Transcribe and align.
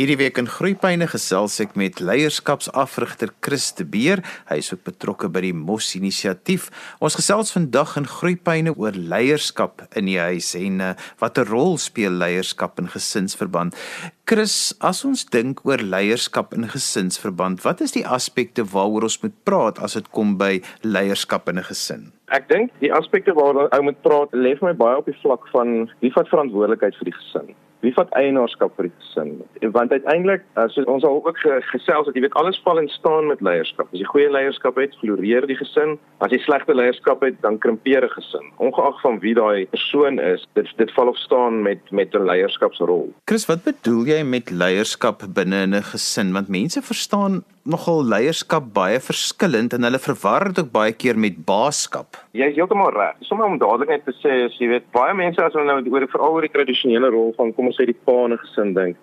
Hierdie 0.00 0.16
week 0.16 0.38
in 0.40 0.46
Groepyne 0.48 1.04
gesels 1.12 1.58
ek 1.60 1.74
met 1.76 1.98
leierskapsafrigter 2.00 3.34
Chris 3.44 3.66
de 3.76 3.84
Beer. 3.84 4.22
Hy 4.48 4.56
is 4.62 4.70
ook 4.72 4.86
betrokke 4.86 5.28
by 5.28 5.42
die 5.44 5.52
Mos 5.52 5.90
inisiatief. 5.98 6.70
Ons 7.04 7.18
gesels 7.18 7.52
vandag 7.52 7.92
in 8.00 8.08
Groepyne 8.08 8.72
oor 8.80 8.96
leierskap 8.96 9.84
in 10.00 10.08
die 10.08 10.16
huis 10.16 10.54
en 10.56 10.80
uh, 10.80 10.94
watter 11.20 11.44
rol 11.52 11.76
speel 11.76 12.16
leierskap 12.16 12.80
in 12.80 12.88
gesinsverband. 12.88 13.76
Chris, 14.24 14.72
as 14.80 15.04
ons 15.04 15.28
dink 15.36 15.60
oor 15.68 15.84
leierskap 15.84 16.56
in 16.56 16.70
gesinsverband, 16.72 17.60
wat 17.68 17.84
is 17.84 17.92
die 17.92 18.08
aspekte 18.08 18.64
waaroor 18.64 19.10
ons 19.12 19.20
moet 19.20 19.36
praat 19.44 19.84
as 19.84 20.00
dit 20.00 20.12
kom 20.16 20.38
by 20.40 20.62
leierskap 20.80 21.52
in 21.52 21.60
'n 21.60 21.68
gesin? 21.68 22.12
Ek 22.32 22.48
dink 22.48 22.72
die 22.80 22.94
aspekte 22.94 23.36
waaroor 23.36 23.68
ou 23.68 23.82
moet 23.82 24.00
praat, 24.00 24.32
lê 24.32 24.56
vir 24.56 24.72
my 24.72 24.72
baie 24.72 24.96
op 24.96 25.04
die 25.04 25.20
vlak 25.20 25.44
van 25.52 25.90
wie 26.00 26.12
vat 26.16 26.32
verantwoordelikheid 26.32 26.96
vir 26.96 27.12
die 27.12 27.20
gesin 27.20 27.52
wie 27.80 27.92
vat 27.96 28.12
eienaarskap 28.18 28.74
vir 28.76 28.88
die 28.88 28.94
gesin? 28.98 29.30
Want 29.72 29.92
uiteindelik, 29.92 30.42
uh, 30.60 30.86
ons 30.86 31.04
al 31.04 31.20
ook 31.24 31.38
gesels 31.72 32.06
het, 32.06 32.14
jy 32.16 32.24
weet 32.26 32.36
alles 32.40 32.60
val 32.64 32.78
en 32.78 32.88
staan 32.88 33.30
met 33.30 33.40
leierskap. 33.40 33.88
As 33.92 34.02
jy 34.02 34.08
goeie 34.10 34.30
leierskap 34.30 34.76
het, 34.80 34.96
floreer 35.00 35.46
die 35.48 35.56
gesin. 35.56 35.96
As 36.20 36.34
jy 36.34 36.40
slegte 36.44 36.76
leierskap 36.76 37.24
het, 37.24 37.40
dan 37.44 37.58
krimpeer 37.58 38.04
'n 38.04 38.14
gesin. 38.16 38.52
Ongeag 38.58 39.00
van 39.00 39.18
wie 39.20 39.34
daai 39.34 39.66
persoon 39.66 40.18
is, 40.18 40.46
dit 40.54 40.68
dit 40.76 40.92
val 40.92 41.08
of 41.08 41.16
staan 41.16 41.62
met 41.62 41.80
met 41.90 42.14
'n 42.14 42.24
leierskapsrol. 42.24 43.12
Chris, 43.24 43.46
wat 43.46 43.64
bedoel 43.64 44.04
jy 44.04 44.22
met 44.22 44.50
leierskap 44.50 45.22
binne 45.34 45.66
'n 45.66 45.82
gesin? 45.82 46.32
Want 46.32 46.48
mense 46.48 46.82
verstaan 46.82 47.44
nogal 47.68 48.04
leierskap 48.08 48.70
baie 48.74 49.00
verskillend 49.00 49.74
en 49.76 49.84
hulle 49.84 50.00
verwar 50.00 50.48
dit 50.48 50.60
ook 50.62 50.70
baie 50.72 50.92
keer 50.92 51.18
met 51.18 51.36
baaskap. 51.46 52.16
Jy 52.32 52.48
is 52.52 52.56
heeltemal 52.56 52.92
reg. 52.94 53.16
Sommige 53.28 53.52
om 53.52 53.58
dadelik 53.60 53.92
net 53.92 54.04
te 54.08 54.14
sê, 54.20 54.46
as 54.46 54.56
jy 54.60 54.70
weet, 54.72 54.86
baie 54.96 55.14
mense 55.14 55.42
as 55.44 55.56
hulle 55.56 55.68
nou 55.68 55.92
oor 55.92 56.08
veral 56.08 56.38
oor 56.38 56.46
die 56.46 56.54
tradisionele 56.54 57.12
rol 57.12 57.34
van 57.36 57.52
kom 57.56 57.68
ons 57.70 57.80
sê 57.80 57.86
die 57.90 57.96
pa 58.06 58.16
in 58.24 58.32
'n 58.32 58.42
gesin 58.44 58.74
dink. 58.74 58.96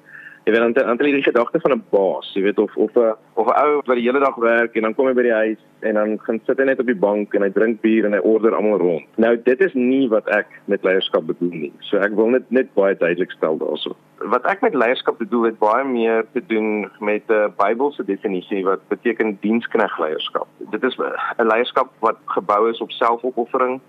Jy 0.47 0.53
weet 0.53 0.75
dan 0.75 0.97
dan 0.97 1.11
die 1.11 1.23
gedagte 1.23 1.59
van 1.59 1.71
'n 1.71 1.83
baas, 1.89 2.27
jy 2.33 2.41
weet 2.41 2.59
of 2.59 2.75
of 2.75 2.95
'n 2.95 3.15
of 3.33 3.47
'n 3.47 3.59
ou 3.63 3.81
wat 3.85 3.95
die 3.95 4.07
hele 4.07 4.19
dag 4.19 4.35
werk 4.35 4.75
en 4.75 4.81
dan 4.81 4.93
kom 4.95 5.07
hy 5.07 5.13
by 5.13 5.21
die 5.21 5.39
huis 5.43 5.59
en 5.79 5.93
dan 5.93 6.19
gaan 6.19 6.39
sit 6.45 6.57
hy 6.57 6.63
net 6.63 6.79
op 6.79 6.85
die 6.85 6.95
bank 6.95 7.33
en 7.33 7.41
hy 7.41 7.49
drink 7.49 7.81
bier 7.81 8.05
en 8.05 8.13
hy 8.13 8.19
order 8.19 8.55
almal 8.55 8.79
rond. 8.79 9.03
Nou 9.17 9.41
dit 9.43 9.59
is 9.59 9.73
nie 9.73 10.07
wat 10.07 10.27
ek 10.27 10.47
met 10.65 10.83
leierskap 10.83 11.27
bedoel 11.27 11.51
nie. 11.51 11.73
So 11.79 11.97
ek 11.97 12.15
wil 12.15 12.29
net 12.29 12.51
net 12.51 12.73
baie 12.73 12.95
duidelik 12.95 13.31
stel 13.31 13.57
daaroor. 13.57 13.95
Wat 14.17 14.45
ek 14.45 14.61
met 14.61 14.73
leierskap 14.73 15.17
bedoel 15.17 15.43
het 15.43 15.59
baie 15.59 15.83
meer 15.83 16.25
te 16.33 16.41
doen 16.47 16.89
met 16.99 17.23
'n 17.27 17.33
uh, 17.33 17.47
Bybelse 17.57 18.05
definisie 18.05 18.63
wat 18.63 18.87
beteken 18.87 19.37
dienskneg 19.41 19.99
leierskap. 19.99 20.47
Dit 20.71 20.83
is 20.83 20.97
'n 20.97 21.47
leierskap 21.47 21.91
wat 21.99 22.17
gebou 22.25 22.69
is 22.69 22.81
op 22.81 22.91
selfopoffering 22.91 23.81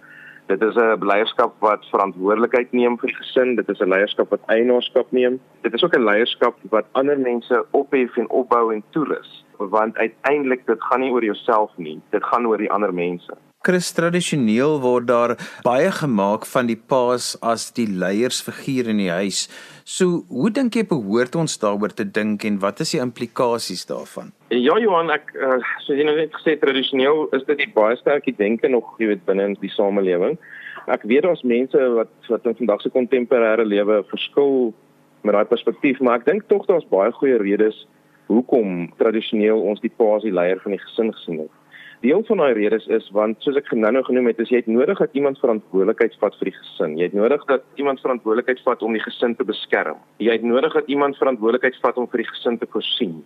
Dit 0.49 0.63
is 0.63 0.75
'n 0.75 1.05
leierskap 1.05 1.53
wat 1.61 1.85
verantwoordelikheid 1.91 2.73
neem 2.73 2.95
vir 2.99 3.11
die 3.11 3.17
gesin, 3.17 3.57
dit 3.57 3.69
is 3.69 3.81
'n 3.81 3.89
leierskap 3.89 4.31
wat 4.31 4.47
eienaarskap 4.47 5.13
neem. 5.13 5.41
Dit 5.61 5.75
is 5.75 5.85
ook 5.85 5.97
'n 5.97 6.05
leierskap 6.05 6.55
wat 6.71 6.87
ander 6.93 7.19
mense 7.19 7.67
ophef 7.71 8.17
en 8.17 8.31
opbou 8.31 8.73
en 8.75 8.83
toerus, 8.91 9.45
want 9.59 9.97
uiteindelik 9.97 10.67
dit 10.67 10.83
gaan 10.83 11.01
nie 11.01 11.11
oor 11.11 11.25
jouself 11.25 11.71
nie, 11.77 12.01
dit 12.11 12.25
gaan 12.25 12.47
oor 12.47 12.59
die 12.59 12.73
ander 12.73 12.95
mense. 12.95 13.37
Chris 13.69 13.91
tradisioneel 13.93 14.79
word 14.81 15.11
daar 15.11 15.35
baie 15.61 15.91
gemaak 15.93 16.47
van 16.49 16.71
die 16.71 16.79
paas 16.93 17.35
as 17.45 17.67
die 17.77 17.85
leiersfiguur 17.85 18.87
in 18.89 19.03
die 19.03 19.11
huis. 19.13 19.43
So, 19.85 20.23
hoe 20.33 20.49
dink 20.57 20.79
jy 20.79 20.87
behoort 20.89 21.37
ons 21.37 21.59
daaroor 21.61 21.93
te 21.93 22.07
dink 22.09 22.47
en 22.49 22.57
wat 22.63 22.81
is 22.81 22.95
die 22.95 23.03
implikasies 23.05 23.85
daarvan? 23.91 24.31
Ja 24.57 24.79
Johan, 24.81 25.13
ek 25.13 25.35
uh, 25.37 25.59
soos 25.85 26.01
jy 26.01 26.09
nou 26.09 26.17
net 26.17 26.33
gesê 26.39 26.57
tradisioneel 26.57 27.27
is 27.37 27.45
dit 27.51 27.61
die 27.61 27.69
baie 27.77 28.01
sterk 28.01 28.31
denke 28.41 28.73
nog, 28.73 28.97
jy 28.97 29.13
weet, 29.13 29.27
binne 29.29 29.51
in 29.51 29.59
die 29.61 29.75
samelewing. 29.77 30.41
Ek 30.89 31.05
weet 31.05 31.29
daar's 31.29 31.45
mense 31.45 31.93
wat 31.99 32.33
wat 32.33 32.49
in 32.49 32.57
vandag 32.63 32.81
se 32.81 32.95
kontemporêre 32.97 33.69
lewe 33.69 34.01
verskil 34.09 34.73
met 35.29 35.37
daai 35.37 35.53
perspektief, 35.53 36.01
maar 36.01 36.23
ek 36.23 36.29
dink 36.31 36.49
tog 36.49 36.65
daar's 36.73 36.89
baie 36.89 37.13
goeie 37.21 37.37
redes 37.45 37.85
hoekom 38.33 38.95
tradisioneel 38.97 39.61
ons 39.61 39.85
die 39.85 39.93
pa 39.93 40.15
as 40.17 40.25
die 40.25 40.33
leier 40.33 40.65
van 40.65 40.73
die 40.73 40.85
gesin 40.89 41.13
gesien 41.13 41.45
het. 41.45 41.58
Deel 42.01 42.23
van 42.27 42.39
daai 42.39 42.53
redes 42.55 42.85
is 42.95 43.07
want 43.11 43.41
soos 43.43 43.57
ek 43.59 43.73
nou 43.75 44.03
genoem 44.07 44.29
het, 44.31 44.39
is 44.39 44.53
jy 44.53 44.61
het 44.61 44.69
nodig 44.71 45.01
dat 45.03 45.17
iemand 45.19 45.41
verantwoordelikheid 45.43 46.13
vat 46.21 46.37
vir 46.39 46.53
die 46.53 46.55
gesin. 46.55 46.95
Jy 46.95 47.09
het 47.09 47.17
nodig 47.19 47.43
dat 47.51 47.65
iemand 47.75 47.99
verantwoordelikheid 48.05 48.63
vat 48.63 48.85
om 48.87 48.95
die 48.95 49.03
gesin 49.03 49.35
te 49.35 49.47
beskerm. 49.49 49.99
Jy 50.23 50.37
het 50.37 50.47
nodig 50.47 50.77
dat 50.79 50.87
iemand 50.87 51.19
verantwoordelikheid 51.19 51.81
vat 51.83 51.99
om 51.99 52.07
vir 52.13 52.23
die 52.23 52.29
gesin 52.31 52.61
te 52.63 52.71
voorsien. 52.71 53.17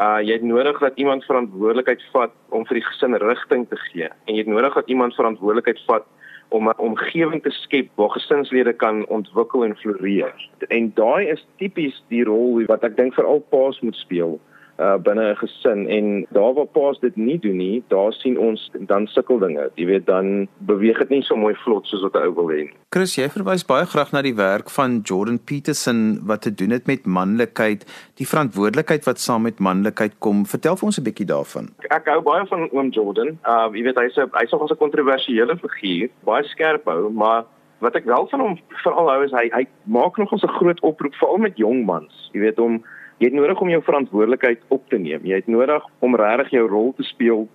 Uh 0.00 0.24
jy 0.24 0.38
het 0.38 0.48
nodig 0.48 0.80
dat 0.80 0.96
iemand 0.96 1.28
verantwoordelikheid 1.28 2.08
vat 2.14 2.32
om 2.56 2.64
vir 2.64 2.80
die 2.80 2.86
gesin 2.88 3.20
rigting 3.20 3.68
te 3.68 3.76
gee. 3.84 4.08
En 4.08 4.32
jy 4.32 4.46
het 4.46 4.52
nodig 4.54 4.80
dat 4.80 4.88
iemand 4.88 5.20
verantwoordelikheid 5.20 5.84
vat 5.84 6.08
om 6.48 6.72
'n 6.72 6.80
omgewing 6.88 7.42
te 7.42 7.52
skep 7.52 7.92
waar 8.00 8.16
gesinslede 8.16 8.72
kan 8.72 9.06
ontwikkel 9.06 9.64
en 9.64 9.76
floreer. 9.76 10.48
En 10.68 10.92
daai 10.94 11.28
is 11.28 11.46
tipies 11.58 12.04
die 12.08 12.24
rol 12.24 12.64
wat 12.64 12.84
ek 12.84 12.96
dink 12.96 13.14
veral 13.14 13.44
paas 13.50 13.80
moet 13.80 13.96
speel 13.96 14.40
uh 14.78 14.96
binne 15.00 15.32
'n 15.32 15.36
gesin 15.36 15.88
en 15.88 16.26
daar 16.30 16.54
waar 16.54 16.66
paas 16.66 16.98
dit 17.00 17.16
nie 17.16 17.38
doen 17.38 17.56
nie, 17.56 17.84
daar 17.88 18.12
sien 18.12 18.38
ons 18.38 18.70
dan 18.80 19.06
sukkel 19.06 19.38
dinge. 19.38 19.70
Jy 19.74 19.86
weet 19.86 20.06
dan 20.06 20.48
beweeg 20.58 20.98
dit 20.98 21.08
nie 21.08 21.22
so 21.22 21.36
mooi 21.36 21.54
vlot 21.54 21.86
soos 21.86 22.02
wat 22.02 22.14
'n 22.14 22.26
ou 22.26 22.34
wil 22.34 22.48
hê 22.48 22.62
nie. 22.68 22.74
Chris, 22.90 23.16
jy 23.16 23.28
verwys 23.28 23.64
baie 23.64 23.86
graag 23.86 24.12
na 24.12 24.22
die 24.22 24.34
werk 24.34 24.70
van 24.70 25.00
Jordan 25.04 25.38
Peterson 25.38 26.20
wat 26.26 26.42
te 26.42 26.54
doen 26.54 26.70
het 26.70 26.86
met 26.86 27.06
manlikheid, 27.06 27.84
die 28.16 28.26
verantwoordelikheid 28.26 29.04
wat 29.04 29.18
saam 29.18 29.42
met 29.42 29.58
manlikheid 29.58 30.18
kom. 30.18 30.46
Vertel 30.46 30.76
vir 30.76 30.86
ons 30.86 30.98
'n 30.98 31.04
bietjie 31.04 31.26
daarvan. 31.26 31.68
Ek 31.90 32.06
hou 32.06 32.20
baie 32.22 32.46
van 32.46 32.68
oom 32.72 32.88
Jordan. 32.90 33.38
Uh 33.48 33.68
jy 33.72 33.82
weet 33.82 33.98
hy's 33.98 34.16
'n 34.16 34.30
hy's 34.32 34.50
nogal 34.50 34.68
'n 34.70 34.76
kontroversiële 34.76 35.56
figuur, 35.56 36.08
baie 36.24 36.44
skerp 36.44 36.84
hou, 36.84 37.10
maar 37.10 37.44
wat 37.78 37.94
ek 37.94 38.04
wel 38.04 38.26
van 38.30 38.40
hom 38.40 38.58
veral 38.82 39.10
hou 39.10 39.24
is 39.24 39.34
hy 39.36 39.48
hy 39.52 39.64
maak 39.84 40.16
nog 40.16 40.32
ons 40.32 40.42
'n 40.42 40.56
groot 40.58 40.80
oproep 40.80 41.14
veral 41.14 41.38
met 41.38 41.56
jong 41.56 41.84
mans. 41.84 42.30
Jy 42.32 42.40
weet 42.40 42.58
om 42.58 42.84
jy 43.18 43.30
het 43.30 43.36
nodig 43.36 43.60
om 43.60 43.68
jou 43.68 43.82
verantwoordelikheid 43.82 44.64
op 44.68 44.88
te 44.88 44.98
neem. 44.98 45.24
Jy 45.24 45.40
het 45.40 45.46
nodig 45.46 45.84
om 45.98 46.16
regtig 46.16 46.50
jou 46.58 46.66
rol 46.68 46.92
te 46.96 47.02
speel 47.02 47.48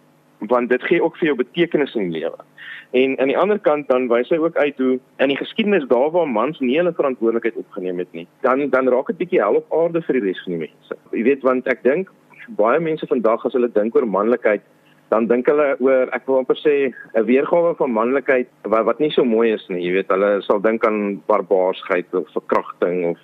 want 0.49 0.69
dit 0.69 0.83
gee 0.89 1.03
ook 1.03 1.17
vir 1.17 1.27
jou 1.27 1.35
betekenis 1.37 1.93
in 1.95 2.09
die 2.09 2.19
lewe. 2.23 2.37
En 2.97 3.13
aan 3.21 3.29
die 3.29 3.37
ander 3.37 3.59
kant 3.59 3.87
dan 3.87 4.07
wys 4.09 4.29
hy 4.33 4.39
ook 4.41 4.57
uit 4.57 4.77
hoe 4.81 4.95
in 5.21 5.29
die 5.29 5.37
geskiedenis 5.37 5.85
daar 5.87 6.09
waar 6.11 6.27
mans 6.27 6.59
nie 6.59 6.79
hulle 6.79 6.93
verantwoordelikheid 6.97 7.59
opgeneem 7.61 8.01
het 8.01 8.09
nie, 8.17 8.25
dan 8.41 8.69
dan 8.73 8.89
raak 8.89 9.13
dit 9.13 9.21
bietjie 9.21 9.43
hel 9.43 9.61
op 9.61 9.75
aarde 9.83 10.01
vir 10.01 10.17
die 10.17 10.23
res 10.31 10.41
van 10.43 10.57
die 10.57 10.63
mense. 10.65 10.97
Jy 11.13 11.23
weet 11.29 11.45
want 11.45 11.69
ek 11.69 11.85
dink 11.85 12.09
baie 12.57 12.79
mense 12.81 13.07
vandag 13.07 13.45
as 13.45 13.53
hulle 13.53 13.69
dink 13.69 13.95
oor 13.95 14.07
manlikheid 14.07 14.65
dan 15.11 15.27
dink 15.27 15.47
hulle 15.51 15.73
oor 15.83 16.11
ek 16.15 16.27
wil 16.27 16.39
amper 16.41 16.57
sê 16.59 16.73
'n 17.15 17.25
weergawe 17.27 17.75
van 17.77 17.91
manlikheid 17.91 18.47
wat 18.63 18.85
wat 18.85 18.99
nie 18.99 19.11
so 19.11 19.23
mooi 19.23 19.51
is 19.53 19.65
nie 19.69 19.83
jy 19.83 19.91
weet 19.97 20.09
hulle 20.09 20.41
sal 20.41 20.59
dink 20.59 20.85
aan 20.87 21.21
barbaarsheid 21.27 22.07
of 22.13 22.31
verkrachting 22.33 23.05
of 23.11 23.17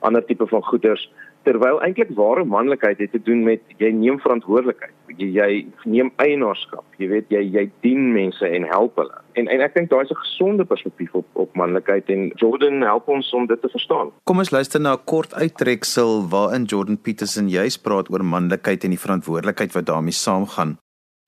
ander 0.00 0.24
tipe 0.24 0.46
van 0.46 0.62
goeders 0.62 1.08
terwyl 1.44 1.80
eintlik 1.84 2.10
ware 2.16 2.44
manlikheid 2.44 2.98
het 2.98 3.12
te 3.12 3.20
doen 3.22 3.44
met 3.44 3.62
jy 3.78 3.90
neem 3.94 4.18
verantwoordelikheid. 4.22 4.92
Jy, 5.16 5.28
jy 5.36 5.48
neem 5.84 6.10
eienaarskap. 6.22 6.84
Jy 6.98 7.08
weet 7.12 7.30
jy 7.32 7.42
jy 7.54 7.64
dien 7.86 8.12
mense 8.14 8.48
en 8.48 8.66
help 8.70 8.96
hulle. 9.00 9.20
En 9.38 9.48
en 9.52 9.64
ek 9.64 9.76
dink 9.76 9.90
daai 9.90 10.02
is 10.04 10.10
'n 10.10 10.22
gesonde 10.22 10.64
perspektief 10.64 11.14
op 11.14 11.26
op 11.34 11.54
manlikheid 11.54 12.08
en 12.08 12.32
Jordan 12.36 12.82
help 12.82 13.08
ons 13.08 13.32
om 13.32 13.46
dit 13.46 13.60
te 13.60 13.68
verstaan. 13.68 14.10
Kom 14.24 14.38
ons 14.38 14.50
luister 14.50 14.80
na 14.80 14.94
'n 14.94 15.04
kort 15.04 15.34
uittreksel 15.34 16.28
waarin 16.28 16.64
Jordan 16.64 16.98
Peterson 16.98 17.48
juis 17.48 17.78
praat 17.78 18.10
oor 18.10 18.24
manlikheid 18.24 18.84
en 18.84 18.90
die 18.90 19.04
verantwoordelikheid 19.06 19.72
wat 19.72 19.86
daarmee 19.86 20.12
saamgaan. 20.12 20.78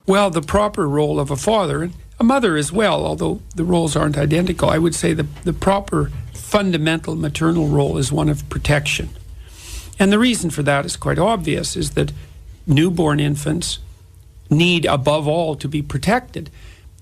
Well, 0.07 0.31
the 0.31 0.41
proper 0.41 0.87
role 0.87 1.21
of 1.21 1.31
a 1.31 1.37
father 1.37 1.83
and 1.83 1.93
a 2.21 2.25
mother 2.25 2.57
as 2.57 2.71
well, 2.73 3.05
although 3.05 3.41
the 3.57 3.65
roles 3.65 3.97
aren't 3.97 4.17
identical, 4.17 4.71
I 4.71 4.79
would 4.79 4.95
say 4.95 5.15
the 5.15 5.27
the 5.45 5.53
proper 5.53 6.11
fundamental 6.33 7.17
maternal 7.17 7.69
role 7.69 7.99
is 7.99 8.13
one 8.13 8.31
of 8.31 8.49
protection. 8.49 9.09
And 9.99 10.13
the 10.13 10.19
reason 10.19 10.51
for 10.51 10.63
that 10.63 10.85
is 10.85 10.97
quite 10.97 11.19
obvious 11.19 11.77
is 11.77 11.93
that 11.93 12.13
newborn 12.67 13.21
infants 13.21 13.79
need 14.51 14.85
above 14.85 15.27
all 15.27 15.55
to 15.57 15.69
be 15.69 15.83
protected. 15.83 16.51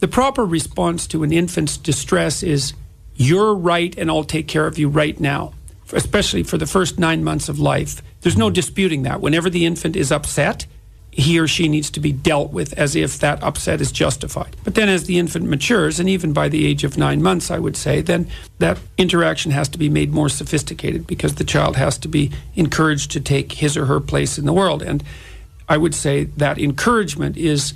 The 0.00 0.08
proper 0.08 0.44
response 0.44 1.06
to 1.08 1.22
an 1.22 1.32
infant's 1.32 1.76
distress 1.76 2.42
is 2.42 2.72
you're 3.16 3.54
right 3.54 3.96
and 3.96 4.10
I'll 4.10 4.24
take 4.24 4.48
care 4.48 4.66
of 4.66 4.78
you 4.78 4.88
right 4.88 5.18
now, 5.18 5.54
especially 5.92 6.42
for 6.42 6.58
the 6.58 6.66
first 6.66 6.98
9 6.98 7.22
months 7.24 7.48
of 7.48 7.58
life. 7.58 8.02
There's 8.20 8.36
no 8.36 8.50
disputing 8.50 9.02
that. 9.02 9.20
Whenever 9.20 9.50
the 9.50 9.66
infant 9.66 9.96
is 9.96 10.10
upset, 10.10 10.66
he 11.16 11.38
or 11.38 11.46
she 11.46 11.68
needs 11.68 11.90
to 11.90 12.00
be 12.00 12.12
dealt 12.12 12.52
with 12.52 12.72
as 12.72 12.96
if 12.96 13.20
that 13.20 13.40
upset 13.40 13.80
is 13.80 13.92
justified. 13.92 14.56
But 14.64 14.74
then, 14.74 14.88
as 14.88 15.04
the 15.04 15.16
infant 15.16 15.48
matures, 15.48 16.00
and 16.00 16.08
even 16.08 16.32
by 16.32 16.48
the 16.48 16.66
age 16.66 16.82
of 16.82 16.98
nine 16.98 17.22
months, 17.22 17.52
I 17.52 17.58
would 17.60 17.76
say, 17.76 18.00
then 18.00 18.26
that 18.58 18.78
interaction 18.98 19.52
has 19.52 19.68
to 19.70 19.78
be 19.78 19.88
made 19.88 20.12
more 20.12 20.28
sophisticated 20.28 21.06
because 21.06 21.36
the 21.36 21.44
child 21.44 21.76
has 21.76 21.98
to 21.98 22.08
be 22.08 22.32
encouraged 22.56 23.12
to 23.12 23.20
take 23.20 23.52
his 23.52 23.76
or 23.76 23.86
her 23.86 24.00
place 24.00 24.38
in 24.38 24.44
the 24.44 24.52
world. 24.52 24.82
And 24.82 25.04
I 25.68 25.76
would 25.76 25.94
say 25.94 26.24
that 26.24 26.58
encouragement 26.58 27.36
is 27.36 27.74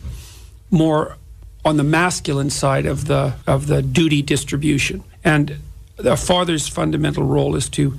more 0.72 1.16
on 1.64 1.76
the 1.76 1.84
masculine 1.84 2.50
side 2.50 2.86
of 2.86 3.06
the 3.06 3.34
of 3.46 3.68
the 3.68 3.82
duty 3.82 4.20
distribution. 4.20 5.04
And 5.22 5.58
the 5.96 6.16
father's 6.16 6.66
fundamental 6.66 7.22
role 7.22 7.54
is 7.54 7.68
to 7.70 7.96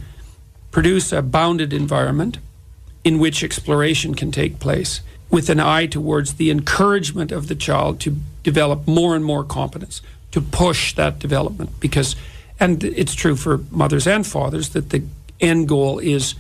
produce 0.72 1.14
a 1.14 1.22
bounded 1.22 1.72
environment 1.72 2.40
in 3.06 3.20
which 3.20 3.42
exploration 3.42 4.16
can 4.16 4.32
take 4.34 4.60
place 4.60 5.00
with 5.30 5.50
an 5.50 5.60
eye 5.60 5.86
towards 5.86 6.36
the 6.36 6.50
encouragement 6.50 7.32
of 7.32 7.48
the 7.48 7.56
child 7.56 8.00
to 8.02 8.18
develop 8.44 8.88
more 8.88 9.16
and 9.16 9.24
more 9.24 9.44
competence, 9.44 10.02
to 10.32 10.42
push 10.42 10.94
that 10.96 11.20
development. 11.20 11.80
Because, 11.80 12.16
and 12.60 12.84
it's 12.84 13.14
true 13.14 13.36
for 13.36 13.60
mothers 13.70 14.08
and 14.08 14.26
fathers, 14.26 14.70
that 14.70 14.90
the 14.90 15.04
end 15.40 15.68
goal 15.68 16.00
is 16.00 16.36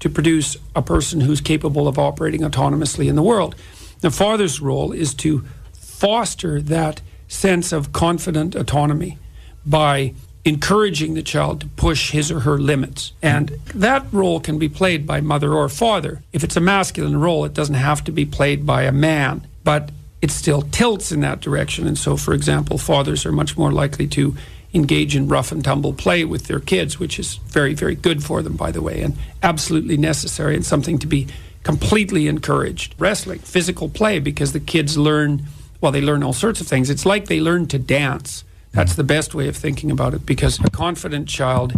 to 0.00 0.10
produce 0.10 0.56
a 0.74 0.82
person 0.82 1.20
who's 1.20 1.40
capable 1.40 1.86
of 1.86 1.98
operating 1.98 2.40
autonomously 2.40 3.08
in 3.08 3.14
the 3.14 3.22
world. 3.22 3.54
The 4.00 4.10
father's 4.10 4.60
role 4.60 4.92
is 4.92 5.14
to 5.14 5.44
foster 5.72 6.60
that 6.60 7.00
sense 7.28 7.72
of 7.72 7.92
confident 7.92 8.56
autonomy 8.56 9.18
by 9.64 10.14
encouraging 10.44 11.14
the 11.14 11.22
child 11.22 11.60
to 11.60 11.66
push 11.68 12.10
his 12.10 12.30
or 12.30 12.40
her 12.40 12.58
limits. 12.58 13.12
And 13.22 13.50
that 13.74 14.04
role 14.12 14.40
can 14.40 14.58
be 14.58 14.68
played 14.68 15.06
by 15.06 15.20
mother 15.20 15.52
or 15.52 15.68
father. 15.68 16.22
If 16.32 16.42
it's 16.42 16.56
a 16.56 16.60
masculine 16.60 17.20
role, 17.20 17.44
it 17.44 17.54
doesn't 17.54 17.76
have 17.76 18.02
to 18.04 18.12
be 18.12 18.26
played 18.26 18.66
by 18.66 18.82
a 18.82 18.92
man, 18.92 19.46
but 19.62 19.90
it 20.20 20.30
still 20.30 20.62
tilts 20.62 21.12
in 21.12 21.20
that 21.20 21.40
direction. 21.40 21.86
And 21.86 21.96
so, 21.96 22.16
for 22.16 22.34
example, 22.34 22.78
fathers 22.78 23.24
are 23.24 23.32
much 23.32 23.56
more 23.56 23.72
likely 23.72 24.06
to 24.08 24.34
engage 24.74 25.14
in 25.14 25.28
rough 25.28 25.52
and 25.52 25.62
tumble 25.62 25.92
play 25.92 26.24
with 26.24 26.46
their 26.46 26.60
kids, 26.60 26.98
which 26.98 27.18
is 27.18 27.36
very, 27.36 27.74
very 27.74 27.94
good 27.94 28.24
for 28.24 28.42
them, 28.42 28.56
by 28.56 28.70
the 28.70 28.82
way, 28.82 29.02
and 29.02 29.16
absolutely 29.42 29.96
necessary 29.96 30.56
and 30.56 30.64
something 30.64 30.98
to 30.98 31.06
be 31.06 31.26
completely 31.62 32.26
encouraged. 32.26 32.94
Wrestling, 32.98 33.38
physical 33.40 33.88
play, 33.88 34.18
because 34.18 34.52
the 34.52 34.60
kids 34.60 34.96
learn, 34.96 35.42
well, 35.80 35.92
they 35.92 36.00
learn 36.00 36.22
all 36.22 36.32
sorts 36.32 36.60
of 36.60 36.66
things. 36.66 36.90
It's 36.90 37.06
like 37.06 37.26
they 37.26 37.40
learn 37.40 37.66
to 37.68 37.78
dance. 37.78 38.44
That's 38.72 38.94
the 38.94 39.04
best 39.04 39.34
way 39.34 39.48
of 39.48 39.56
thinking 39.56 39.90
about 39.90 40.14
it 40.14 40.24
because 40.26 40.58
a 40.60 40.70
confident 40.70 41.28
child 41.28 41.74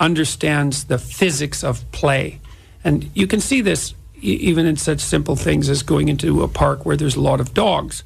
understands 0.00 0.84
the 0.84 0.98
physics 0.98 1.62
of 1.62 1.90
play. 1.92 2.40
And 2.82 3.10
you 3.14 3.26
can 3.26 3.40
see 3.40 3.60
this 3.60 3.94
even 4.20 4.66
in 4.66 4.76
such 4.76 5.00
simple 5.00 5.36
things 5.36 5.68
as 5.68 5.82
going 5.82 6.08
into 6.08 6.42
a 6.42 6.48
park 6.48 6.84
where 6.84 6.96
there's 6.96 7.16
a 7.16 7.20
lot 7.20 7.40
of 7.40 7.54
dogs. 7.54 8.02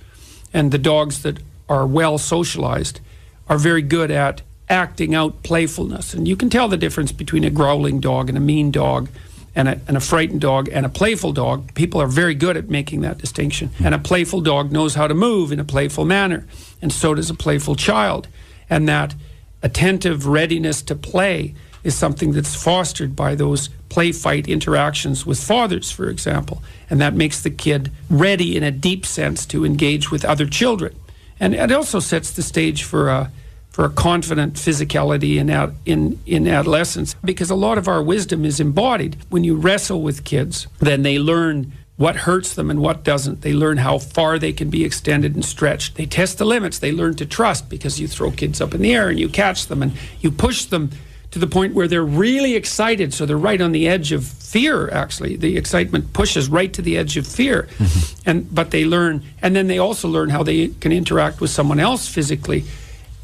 And 0.53 0.71
the 0.71 0.79
dogs 0.79 1.23
that 1.23 1.39
are 1.69 1.87
well 1.87 2.19
socialized 2.19 3.01
are 3.49 3.59
very 3.59 3.83
good 3.83 4.11
at 4.11 4.43
acting 4.69 5.15
out 5.15 5.43
playfulness. 5.43 6.13
And 6.15 6.27
you 6.27 6.37
can 6.37 6.51
tell 6.51 6.69
the 6.69 6.77
difference 6.77 7.13
between 7.13 7.45
a 7.45 7.51
growling 7.51 8.01
dog 8.01 8.29
and 8.29 8.37
a 8.37 8.41
mean 8.41 8.71
dog 8.71 9.09
and 9.57 9.69
a, 9.69 9.81
and 9.89 9.97
a 9.97 10.01
frightened 10.01 10.43
dog 10.43 10.69
and 10.69 10.87
a 10.87 10.89
playful 10.89 11.33
dog. 11.33 11.75
People 11.75 12.01
are 12.01 12.07
very 12.07 12.35
good 12.35 12.57
at 12.57 12.69
making 12.69 13.01
that 13.01 13.19
distinction. 13.19 13.71
And 13.83 13.95
a 13.95 13.99
playful 13.99 14.43
dog 14.43 14.71
knows 14.71 14.95
how 14.95 15.09
to 15.09 15.15
move 15.15 15.51
in 15.51 15.59
a 15.59 15.65
playful 15.65 16.05
manner, 16.05 16.47
and 16.83 16.93
so 16.93 17.15
does 17.15 17.31
a 17.31 17.35
playful 17.35 17.75
child. 17.75 18.29
And 18.69 18.87
that 18.89 19.15
attentive 19.63 20.27
readiness 20.27 20.83
to 20.83 20.95
play 20.95 21.55
is 21.83 21.97
something 21.97 22.33
that's 22.33 22.55
fostered 22.55 23.17
by 23.17 23.35
those 23.35 23.71
play 23.89 24.13
fight 24.13 24.47
interactions 24.47 25.25
with 25.25 25.43
fathers, 25.43 25.91
for 25.91 26.11
example. 26.11 26.63
And 26.91 27.01
that 27.01 27.15
makes 27.15 27.41
the 27.43 27.51
kid 27.51 27.91
ready 28.11 28.57
in 28.57 28.63
a 28.63 28.71
deep 28.71 29.07
sense 29.07 29.47
to 29.47 29.65
engage 29.65 30.11
with 30.11 30.25
other 30.25 30.47
children. 30.47 30.95
And 31.41 31.55
it 31.55 31.73
also 31.73 32.01
sets 32.01 32.31
the 32.31 32.43
stage 32.43 32.83
for 32.83 33.09
a 33.09 33.31
for 33.77 33.85
a 33.85 33.91
confident 33.91 34.55
physicality 34.55 35.37
in, 35.37 35.51
ad, 35.51 35.75
in, 35.85 36.19
in 36.25 36.49
adolescence 36.49 37.15
because 37.23 37.51
a 37.51 37.55
lot 37.55 37.77
of 37.77 37.87
our 37.87 38.03
wisdom 38.03 38.43
is 38.43 38.59
embodied. 38.59 39.19
When 39.29 39.45
you 39.45 39.55
wrestle 39.55 40.01
with 40.01 40.25
kids, 40.25 40.67
then 40.79 41.03
they 41.03 41.19
learn 41.19 41.75
what 41.99 42.17
hurts 42.17 42.55
them 42.55 42.71
and 42.71 42.81
what 42.81 43.05
doesn't. 43.05 43.43
They 43.43 43.53
learn 43.53 43.77
how 43.77 43.99
far 43.99 44.39
they 44.39 44.55
can 44.55 44.71
be 44.71 44.83
extended 44.83 45.35
and 45.35 45.45
stretched. 45.45 45.97
They 45.97 46.07
test 46.07 46.39
the 46.39 46.47
limits. 46.47 46.79
They 46.79 46.91
learn 46.91 47.17
to 47.17 47.27
trust 47.27 47.69
because 47.69 48.01
you 48.01 48.09
throw 48.09 48.31
kids 48.31 48.63
up 48.63 48.73
in 48.73 48.81
the 48.81 48.95
air 48.95 49.11
and 49.11 49.21
you 49.21 49.29
catch 49.29 49.67
them 49.67 49.83
and 49.83 49.93
you 50.21 50.31
push 50.31 50.65
them 50.65 50.89
to 51.33 51.39
the 51.39 51.47
point 51.47 51.75
where 51.75 51.87
they're 51.87 52.03
really 52.03 52.55
excited. 52.55 53.13
So 53.13 53.27
they're 53.27 53.37
right 53.37 53.61
on 53.61 53.73
the 53.73 53.87
edge 53.87 54.11
of 54.11 54.25
fear, 54.25 54.89
actually. 54.89 55.37
The 55.37 55.59
excitement 55.59 56.15
pushes 56.15 56.49
right 56.49 56.73
to 56.73 56.81
the 56.81 56.97
edge 56.97 57.19
of 57.19 57.27
fear. 57.27 57.69
Mm-hmm. 57.77 58.31
And 58.31 58.55
but 58.55 58.71
they 58.71 58.87
learn 58.87 59.23
and 59.43 59.55
then 59.55 59.67
they 59.67 59.77
also 59.77 60.09
learn 60.09 60.31
how 60.31 60.43
they 60.43 60.69
can 60.69 60.93
interact 60.93 61.43
with 61.43 61.51
someone 61.51 61.79
else 61.79 62.09
physically 62.09 62.65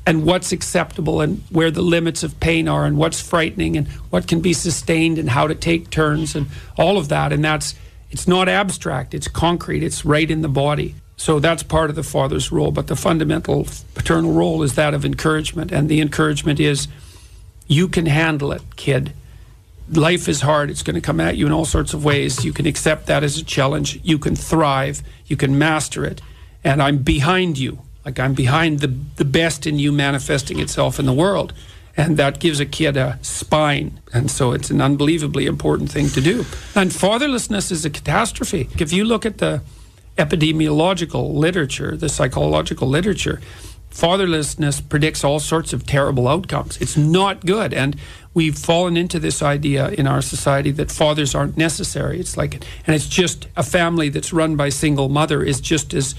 and 0.07 0.25
what's 0.25 0.53
acceptable 0.53 1.21
and 1.21 1.43
where 1.51 1.71
the 1.71 1.83
limits 1.83 2.23
of 2.23 2.39
pain 2.41 2.67
are 2.69 2.85
and 2.85 2.97
what's 2.97 3.21
frightening 3.21 3.77
and 3.77 3.87
what 4.11 4.27
can 4.27 4.41
be 4.41 4.53
sustained 4.53 5.19
and 5.19 5.31
how 5.31 5.47
to 5.47 5.55
take 5.55 5.91
turns 5.91 6.35
and 6.35 6.47
all 6.77 6.99
of 6.99 7.09
that. 7.09 7.33
And 7.33 7.45
that's 7.45 7.75
it's 8.11 8.29
not 8.29 8.49
abstract 8.49 9.15
it's 9.15 9.29
concrete 9.29 9.83
it's 9.83 10.05
right 10.05 10.31
in 10.31 10.43
the 10.43 10.49
body. 10.49 10.95
So 11.17 11.39
that's 11.39 11.63
part 11.63 11.89
of 11.89 11.97
the 11.97 12.03
father's 12.03 12.51
role 12.51 12.73
but 12.73 12.89
the 12.89 12.97
fundamental 12.97 13.67
paternal 13.95 14.33
role 14.33 14.63
is 14.63 14.75
that 14.75 14.93
of 14.93 15.05
encouragement. 15.05 15.71
And 15.71 15.89
the 15.89 16.01
encouragement 16.01 16.59
is 16.59 16.89
you 17.69 17.89
can 17.89 18.07
handle 18.07 18.51
it 18.53 18.63
kid. 18.77 19.13
Life 19.89 20.29
is 20.29 20.41
hard 20.41 20.69
it's 20.69 20.83
going 20.83 20.95
to 20.95 21.01
come 21.01 21.21
at 21.21 21.37
you 21.37 21.47
in 21.47 21.53
all 21.53 21.65
sorts 21.65 21.95
of 21.95 22.05
ways. 22.05 22.45
You 22.45 22.53
can 22.53 22.67
accept 22.67 23.07
that 23.07 23.23
as 23.23 23.39
a 23.39 23.45
challenge 23.45 24.01
you 24.03 24.19
can 24.19 24.35
thrive 24.35 25.03
you 25.27 25.37
can 25.37 25.57
master 25.59 26.05
it 26.05 26.21
and 26.65 26.83
i'm 26.83 26.99
behind 26.99 27.59
you 27.59 27.79
like 28.05 28.19
I'm 28.19 28.35
behind 28.35 28.81
the, 28.81 28.95
the 29.17 29.25
best 29.25 29.67
in 29.67 29.79
you 29.79 29.93
manifesting 29.93 30.59
itself 30.59 30.99
in 30.99 31.07
the 31.07 31.13
world. 31.13 31.53
And 31.97 32.17
that 32.17 32.41
gives 32.41 32.59
a 32.59 32.67
kid 32.67 32.97
a 32.97 33.19
spine. 33.23 34.01
And 34.15 34.31
so 34.31 34.53
it's 34.53 34.71
an 34.71 34.81
unbelievably 34.81 35.47
important 35.47 35.91
thing 35.91 36.09
to 36.11 36.21
do. 36.21 36.41
And 36.75 36.91
fatherlessness 36.91 37.71
is 37.71 37.85
a 37.85 37.91
catastrophe. 37.91 38.69
If 38.79 38.93
you 38.93 39.05
look 39.05 39.27
at 39.27 39.39
the 39.39 39.63
epidemiological 40.17 41.35
literature, 41.35 41.97
the 41.97 42.09
psychological 42.09 42.89
literature, 42.89 43.41
fatherlessness 43.91 44.87
predicts 44.89 45.23
all 45.23 45.39
sorts 45.39 45.73
of 45.73 45.87
terrible 45.87 46.27
outcomes. 46.27 46.79
It's 46.81 46.97
not 46.97 47.45
good. 47.45 47.75
And 47.75 47.97
we've 48.33 48.57
fallen 48.57 48.97
into 48.97 49.19
this 49.19 49.43
idea 49.43 49.91
in 49.91 50.07
our 50.07 50.23
society 50.23 50.71
that 50.73 50.91
fathers 50.91 51.35
aren't 51.35 51.59
necessary. 51.59 52.19
It's 52.19 52.37
like, 52.37 52.55
and 52.87 52.97
it's 52.97 53.09
just 53.09 53.49
a 53.55 53.63
family 53.63 54.09
that's 54.09 54.33
run 54.33 54.57
by 54.57 54.71
single 54.71 55.11
mother 55.11 55.43
is 55.43 55.61
just 55.61 55.93
as 55.93 56.15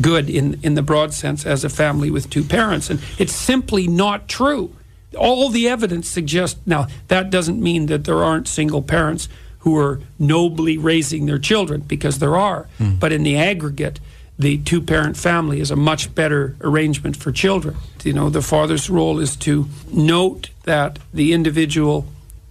good 0.00 0.30
in, 0.30 0.58
in 0.62 0.74
the 0.74 0.82
broad 0.82 1.12
sense 1.12 1.44
as 1.46 1.64
a 1.64 1.68
family 1.68 2.10
with 2.10 2.30
two 2.30 2.44
parents. 2.44 2.90
And 2.90 3.00
it's 3.18 3.34
simply 3.34 3.86
not 3.86 4.28
true. 4.28 4.74
All 5.16 5.48
the 5.48 5.68
evidence 5.68 6.08
suggests 6.08 6.60
now 6.66 6.86
that 7.08 7.30
doesn't 7.30 7.60
mean 7.60 7.86
that 7.86 8.04
there 8.04 8.22
aren't 8.22 8.46
single 8.46 8.82
parents 8.82 9.28
who 9.60 9.76
are 9.76 10.00
nobly 10.18 10.78
raising 10.78 11.26
their 11.26 11.38
children, 11.38 11.80
because 11.80 12.20
there 12.20 12.36
are. 12.36 12.68
Mm. 12.78 13.00
But 13.00 13.12
in 13.12 13.24
the 13.24 13.36
aggregate, 13.36 13.98
the 14.38 14.58
two 14.58 14.80
parent 14.80 15.16
family 15.16 15.58
is 15.60 15.70
a 15.70 15.76
much 15.76 16.14
better 16.14 16.54
arrangement 16.60 17.16
for 17.16 17.32
children. 17.32 17.76
You 18.04 18.12
know, 18.12 18.30
the 18.30 18.42
father's 18.42 18.88
role 18.88 19.18
is 19.18 19.34
to 19.36 19.66
note 19.90 20.50
that 20.62 21.00
the 21.12 21.32
individual 21.32 22.06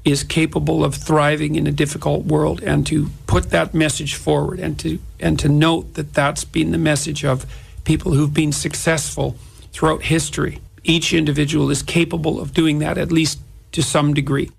is 0.07 0.23
capable 0.23 0.83
of 0.83 0.95
thriving 0.95 1.55
in 1.55 1.67
a 1.67 1.71
difficult 1.71 2.25
world 2.25 2.63
and 2.63 2.87
to 2.87 3.09
put 3.25 3.49
that 3.49 3.73
message 3.73 4.15
forward 4.15 4.59
and 4.59 4.79
to 4.79 4.99
and 5.19 5.37
to 5.39 5.49
note 5.49 5.93
that 5.95 6.13
that's 6.13 6.45
been 6.45 6.71
the 6.71 6.77
message 6.77 7.25
of 7.25 7.45
people 7.83 8.13
who've 8.13 8.33
been 8.33 8.53
successful 8.53 9.35
throughout 9.73 10.03
history 10.03 10.59
each 10.83 11.13
individual 11.13 11.69
is 11.69 11.83
capable 11.83 12.39
of 12.39 12.53
doing 12.53 12.79
that 12.79 12.97
at 12.97 13.11
least 13.11 13.39
to 13.71 13.81
some 13.81 14.13
degree 14.13 14.49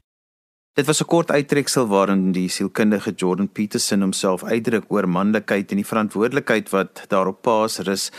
Dit 0.79 0.87
was 0.87 1.01
'n 1.03 1.11
kort 1.11 1.31
uittreksel 1.31 1.87
waarin 1.91 2.33
die 2.33 2.49
sielkundige 2.49 3.13
Jordan 3.17 3.49
Peterson 3.49 4.01
homself 4.01 4.45
uitdruk 4.45 4.85
oor 4.95 5.09
manlikheid 5.09 5.71
en 5.71 5.81
die 5.81 5.87
verantwoordelikheid 5.87 6.71
wat 6.71 7.03
daarop 7.11 7.43
paas 7.43 7.79
rus. 7.79 8.13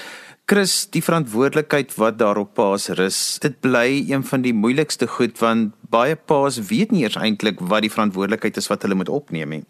Chris, 0.49 0.87
die 0.89 1.01
verantwoordelikheid 1.05 1.91
wat 2.01 2.15
daarop 2.17 2.55
paas 2.57 2.87
rus, 2.97 3.17
dit 3.43 3.53
bly 3.61 3.99
een 4.09 4.23
van 4.25 4.41
die 4.41 4.53
moeilikste 4.57 5.05
goed 5.05 5.35
want 5.37 5.75
baie 5.93 6.15
paas 6.31 6.55
weet 6.71 6.89
nie 6.89 7.03
eers 7.03 7.19
eintlik 7.21 7.59
wat 7.73 7.83
die 7.85 7.91
verantwoordelikheid 7.93 8.57
is 8.57 8.69
wat 8.71 8.81
hulle 8.81 8.97
moet 8.97 9.11
opneem 9.13 9.53
nie. 9.53 9.61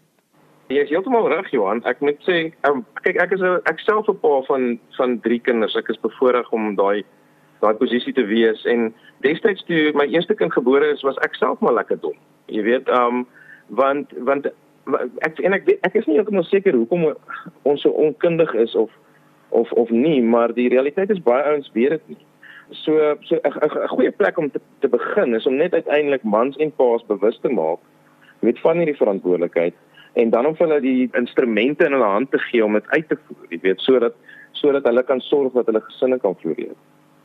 Jy 0.72 0.86
is 0.86 0.92
heeltemal 0.94 1.28
reg 1.28 1.50
Johan. 1.52 1.82
Ek 1.84 2.00
moet 2.00 2.16
sê, 2.24 2.38
um, 2.64 2.80
kyk 3.04 3.20
ek 3.20 3.34
is 3.36 3.44
'n 3.44 3.60
ek 3.68 3.82
self 3.84 4.08
'n 4.08 4.16
pa 4.22 4.40
van 4.48 4.80
van 4.96 5.20
drie 5.20 5.40
kinders. 5.40 5.76
Ek 5.76 5.90
is 5.90 6.00
bevoorreg 6.00 6.48
om 6.50 6.74
daai 6.76 7.04
daai 7.60 7.74
posisie 7.74 8.14
te 8.16 8.24
wees 8.24 8.64
en 8.64 8.94
destyds 9.20 9.62
toe 9.68 9.92
my 9.92 10.06
eerste 10.06 10.34
kind 10.34 10.52
gebore 10.52 10.92
is, 10.94 11.02
was 11.02 11.20
ek 11.20 11.34
self 11.34 11.60
maar 11.60 11.76
lekker 11.76 12.00
dom. 12.00 12.16
Jy 12.48 12.62
weet, 12.62 12.88
um, 12.88 13.26
want 13.68 14.08
want 14.16 14.46
ek 15.20 15.40
en 15.40 15.52
ek 15.52 15.68
ek 15.82 15.94
is 15.94 16.06
nie 16.06 16.16
heeltemal 16.16 16.44
seker 16.44 16.72
hoekom 16.72 17.14
ons 17.64 17.82
so 17.82 17.90
onkundig 17.90 18.54
is 18.54 18.74
of 18.74 18.88
of 19.50 19.72
of 19.72 19.90
nie, 19.90 20.22
maar 20.22 20.54
die 20.54 20.68
realiteit 20.68 21.10
is 21.10 21.22
baie 21.22 21.42
ouens 21.42 21.70
weet 21.72 21.90
dit 21.96 22.08
nie. 22.14 22.18
So 22.70 23.16
so 23.20 23.36
'n 23.42 23.88
goeie 23.88 24.10
plek 24.10 24.38
om 24.38 24.50
te, 24.50 24.60
te 24.78 24.88
begin 24.88 25.34
is 25.34 25.46
om 25.46 25.56
net 25.56 25.72
uiteindelik 25.74 26.22
mans 26.22 26.56
en 26.56 26.72
paas 26.72 27.06
bewus 27.06 27.38
te 27.42 27.48
maak 27.48 27.78
weet 28.40 28.60
van 28.60 28.76
hierdie 28.76 28.96
verantwoordelikheid 28.96 29.74
en 30.12 30.30
dan 30.30 30.46
om 30.46 30.54
hulle 30.58 30.80
die 30.80 31.08
instrumente 31.12 31.84
in 31.86 31.92
hulle 31.92 32.04
hand 32.04 32.30
te 32.30 32.38
gee 32.38 32.64
om 32.64 32.72
dit 32.72 32.88
uit 32.88 33.08
te 33.08 33.18
voer, 33.26 33.46
jy 33.48 33.58
weet, 33.62 33.80
sodat 33.80 34.14
sodat 34.52 34.84
hulle 34.84 35.02
kan 35.06 35.20
sorg 35.20 35.52
dat 35.54 35.68
hulle 35.70 35.80
gesinne 35.80 36.18
kan 36.18 36.34
floreer. 36.40 36.74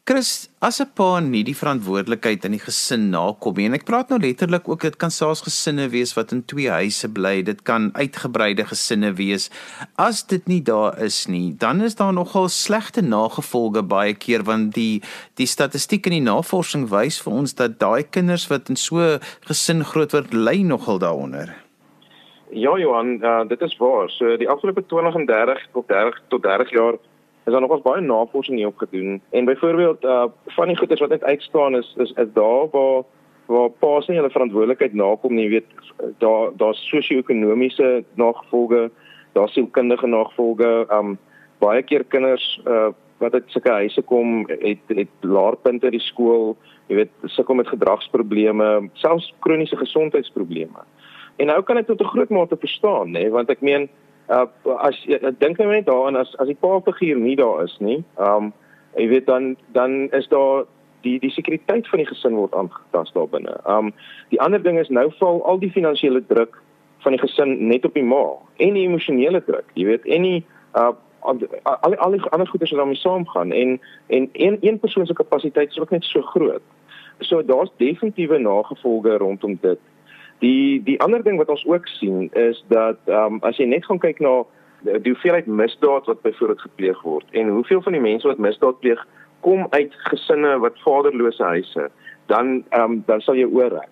Chris, 0.07 0.49
as 0.61 0.77
'n 0.81 0.91
pa 0.93 1.19
nie 1.19 1.41
die 1.43 1.57
verantwoordelikheid 1.57 2.43
in 2.45 2.53
die 2.53 2.61
gesin 2.61 3.07
nakom 3.09 3.55
nie 3.57 3.65
en 3.65 3.73
ek 3.73 3.85
praat 3.87 4.11
nou 4.13 4.19
letterlik 4.21 4.67
ook 4.69 4.83
dit 4.85 4.97
kan 5.01 5.09
selfs 5.09 5.41
gesinne 5.41 5.87
wees 5.89 6.13
wat 6.13 6.31
in 6.31 6.43
twee 6.45 6.69
huise 6.69 7.09
bly, 7.09 7.41
dit 7.41 7.63
kan 7.65 7.89
uitgebreide 7.95 8.65
gesinne 8.69 9.09
wees. 9.17 9.49
As 9.97 10.21
dit 10.21 10.45
nie 10.45 10.61
daar 10.61 10.93
is 11.01 11.25
nie, 11.25 11.55
dan 11.57 11.81
is 11.81 11.95
daar 11.95 12.13
nogal 12.13 12.49
slegte 12.49 13.01
nagevolge 13.01 13.81
baie 13.81 14.13
keer 14.13 14.43
want 14.43 14.75
die 14.75 15.01
die 15.41 15.47
statistiek 15.47 16.05
en 16.05 16.13
die 16.19 16.29
navorsing 16.29 16.85
wys 16.93 17.17
vir 17.25 17.33
ons 17.33 17.55
dat 17.55 17.79
daai 17.79 18.03
kinders 18.03 18.45
wat 18.53 18.69
in 18.69 18.77
so 18.77 19.17
gesin 19.49 19.81
groot 19.83 20.13
word, 20.13 20.33
ly 20.33 20.61
nogal 20.61 20.99
daaronder. 20.99 21.49
Ja 22.53 22.77
Johan, 22.77 23.17
uh, 23.25 23.41
dit 23.49 23.61
is 23.61 23.75
waar. 23.77 24.09
So 24.09 24.37
die 24.37 24.49
afgelope 24.49 24.85
20 24.85 25.15
en 25.15 25.25
30 25.25 25.67
tot 25.73 25.87
30 25.87 26.21
tot 26.29 26.43
30 26.43 26.69
jaar 26.69 27.01
is 27.45 27.51
daar 27.51 27.61
nogals 27.61 27.81
baie 27.81 28.01
navorsing 28.01 28.57
hierop 28.57 28.77
gedoen 28.77 29.21
en 29.31 29.45
byvoorbeeld 29.45 30.03
uh 30.03 30.25
van 30.57 30.67
die 30.67 30.77
goeders 30.77 30.99
wat 30.99 31.09
net 31.09 31.23
uitstaan 31.23 31.75
is 31.75 31.93
is 31.97 32.11
is 32.11 32.31
daar 32.33 32.69
waar 32.71 33.03
waar 33.45 33.69
paas 33.69 34.07
nie 34.07 34.17
hulle 34.17 34.33
verantwoordelikheid 34.33 34.93
nakom 34.93 35.35
nie, 35.37 35.49
weet 35.49 35.67
daar 36.23 36.51
daar's 36.57 36.81
sosio-ekonomiese 36.89 38.03
nagevolge, 38.13 38.89
daar's 39.33 39.53
sielkundige 39.53 40.07
nagevolge. 40.07 40.85
Um 40.91 41.17
baie 41.63 41.83
keer 41.83 42.03
kinders 42.03 42.45
uh 42.65 42.91
wat 43.23 43.33
uit 43.33 43.45
sulke 43.47 43.71
huise 43.71 44.01
kom, 44.01 44.43
het 44.59 44.91
het 44.91 45.23
laer 45.23 45.55
punte 45.63 45.87
in 45.87 45.95
die 45.95 46.03
skool, 46.03 46.57
jy 46.91 46.97
weet, 46.99 47.11
sukkel 47.31 47.55
met 47.55 47.69
gedragsprobleme, 47.71 48.89
selfs 48.99 49.29
kroniese 49.39 49.77
gesondheidsprobleme. 49.79 50.83
En 51.39 51.47
nou 51.47 51.61
kan 51.63 51.77
ek 51.77 51.87
tot 51.87 52.01
'n 52.01 52.11
groot 52.11 52.29
mate 52.29 52.57
verstaan, 52.59 53.15
nê, 53.15 53.29
want 53.31 53.49
ek 53.49 53.61
meen 53.61 53.87
uh 54.29 54.45
as 54.81 54.97
ek 55.07 55.39
dink 55.39 55.57
net 55.57 55.85
daaraan 55.85 56.15
as 56.15 56.33
as 56.39 56.47
die 56.47 56.57
paafiguur 56.59 57.19
nie 57.19 57.35
daar 57.35 57.63
is 57.63 57.75
nie, 57.79 58.03
um 58.17 58.53
jy 58.95 59.07
weet 59.11 59.25
dan 59.25 59.55
dan 59.73 60.09
is 60.11 60.27
daar 60.27 60.65
die 61.01 61.19
die 61.19 61.31
sekuriteit 61.31 61.87
van 61.87 62.01
die 62.01 62.09
gesin 62.09 62.35
word 62.35 62.53
aangetast 62.53 63.13
daar 63.13 63.29
binne. 63.29 63.57
Um 63.69 63.93
die 64.29 64.41
ander 64.41 64.63
ding 64.63 64.79
is 64.79 64.89
nou 64.89 65.11
val 65.19 65.43
al 65.45 65.59
die 65.59 65.71
finansiële 65.71 66.23
druk 66.27 66.61
van 67.05 67.13
die 67.13 67.21
gesin 67.21 67.67
net 67.67 67.85
op 67.85 67.93
die 67.93 68.03
ma 68.03 68.23
en 68.57 68.73
die 68.73 68.87
emosionele 68.87 69.43
druk, 69.45 69.67
jy 69.73 69.85
weet, 69.85 70.05
en 70.05 70.29
die 70.29 70.45
uh 70.73 70.93
al 71.25 71.39
al 71.63 71.95
al 71.95 72.11
die 72.11 72.21
ander 72.29 72.47
goeders 72.47 72.71
wat 72.71 72.79
daarmee 72.79 73.01
saamgaan 73.01 73.51
en 73.51 73.79
en 74.07 74.29
een 74.33 74.57
een 74.61 74.79
persoon 74.79 75.05
se 75.05 75.13
kapasiteit 75.13 75.69
is 75.69 75.79
ook 75.79 75.89
net 75.89 76.03
so 76.03 76.21
groot. 76.21 76.61
So 77.19 77.45
daar's 77.45 77.71
definitiewe 77.77 78.37
nagevolge 78.37 79.17
rondom 79.17 79.57
dit. 79.61 79.79
Die 80.39 80.83
die 80.83 80.99
ander 81.01 81.23
ding 81.23 81.37
wat 81.37 81.49
ons 81.49 81.65
ook 81.65 81.87
sien 81.87 82.29
is 82.33 82.63
dat 82.67 82.99
ehm 83.05 83.37
um, 83.37 83.41
as 83.41 83.57
jy 83.57 83.65
net 83.65 83.85
gaan 83.85 83.99
kyk 83.99 84.19
na 84.19 84.43
die 84.85 85.11
hoeveelheid 85.11 85.47
misdaad 85.47 86.05
wat 86.05 86.21
byvoorbeeld 86.21 86.61
gepleeg 86.61 87.01
word 87.01 87.25
en 87.31 87.47
hoeveel 87.49 87.81
van 87.81 87.95
die 87.95 88.01
mense 88.01 88.27
wat 88.27 88.37
misdaad 88.37 88.79
pleeg 88.79 89.01
kom 89.41 89.67
uit 89.69 89.93
gesinne 90.11 90.57
wat 90.59 90.79
vaderlose 90.83 91.43
huise, 91.43 91.89
dan 92.25 92.63
ehm 92.69 92.81
um, 92.81 93.03
dan 93.05 93.21
sal 93.21 93.35
jy 93.35 93.45
oorrek. 93.45 93.91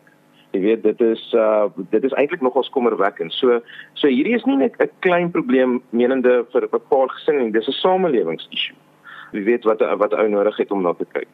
Jy 0.54 0.62
weet 0.62 0.84
dit 0.84 1.02
is 1.02 1.22
uh 1.34 1.66
dit 1.90 2.04
is 2.04 2.14
eintlik 2.14 2.42
nogals 2.42 2.70
kommerwekkend. 2.70 3.34
So 3.34 3.60
so 3.94 4.08
hierdie 4.08 4.36
is 4.38 4.46
nie 4.50 4.58
net 4.58 4.78
'n 4.82 4.90
klein 5.06 5.32
probleem 5.32 5.82
menende 5.90 6.46
vir 6.52 6.68
'n 6.70 6.88
paar 6.90 7.10
gesinne 7.10 7.44
nie, 7.44 7.52
dis 7.52 7.68
'n 7.68 7.80
samelewingsissue. 7.82 8.76
Jy 9.32 9.44
weet 9.44 9.64
wat 9.64 9.82
wat 9.98 10.14
ou 10.14 10.28
nodig 10.30 10.58
het 10.58 10.72
om 10.72 10.82
na 10.82 10.94
te 10.94 11.06
kyk. 11.06 11.30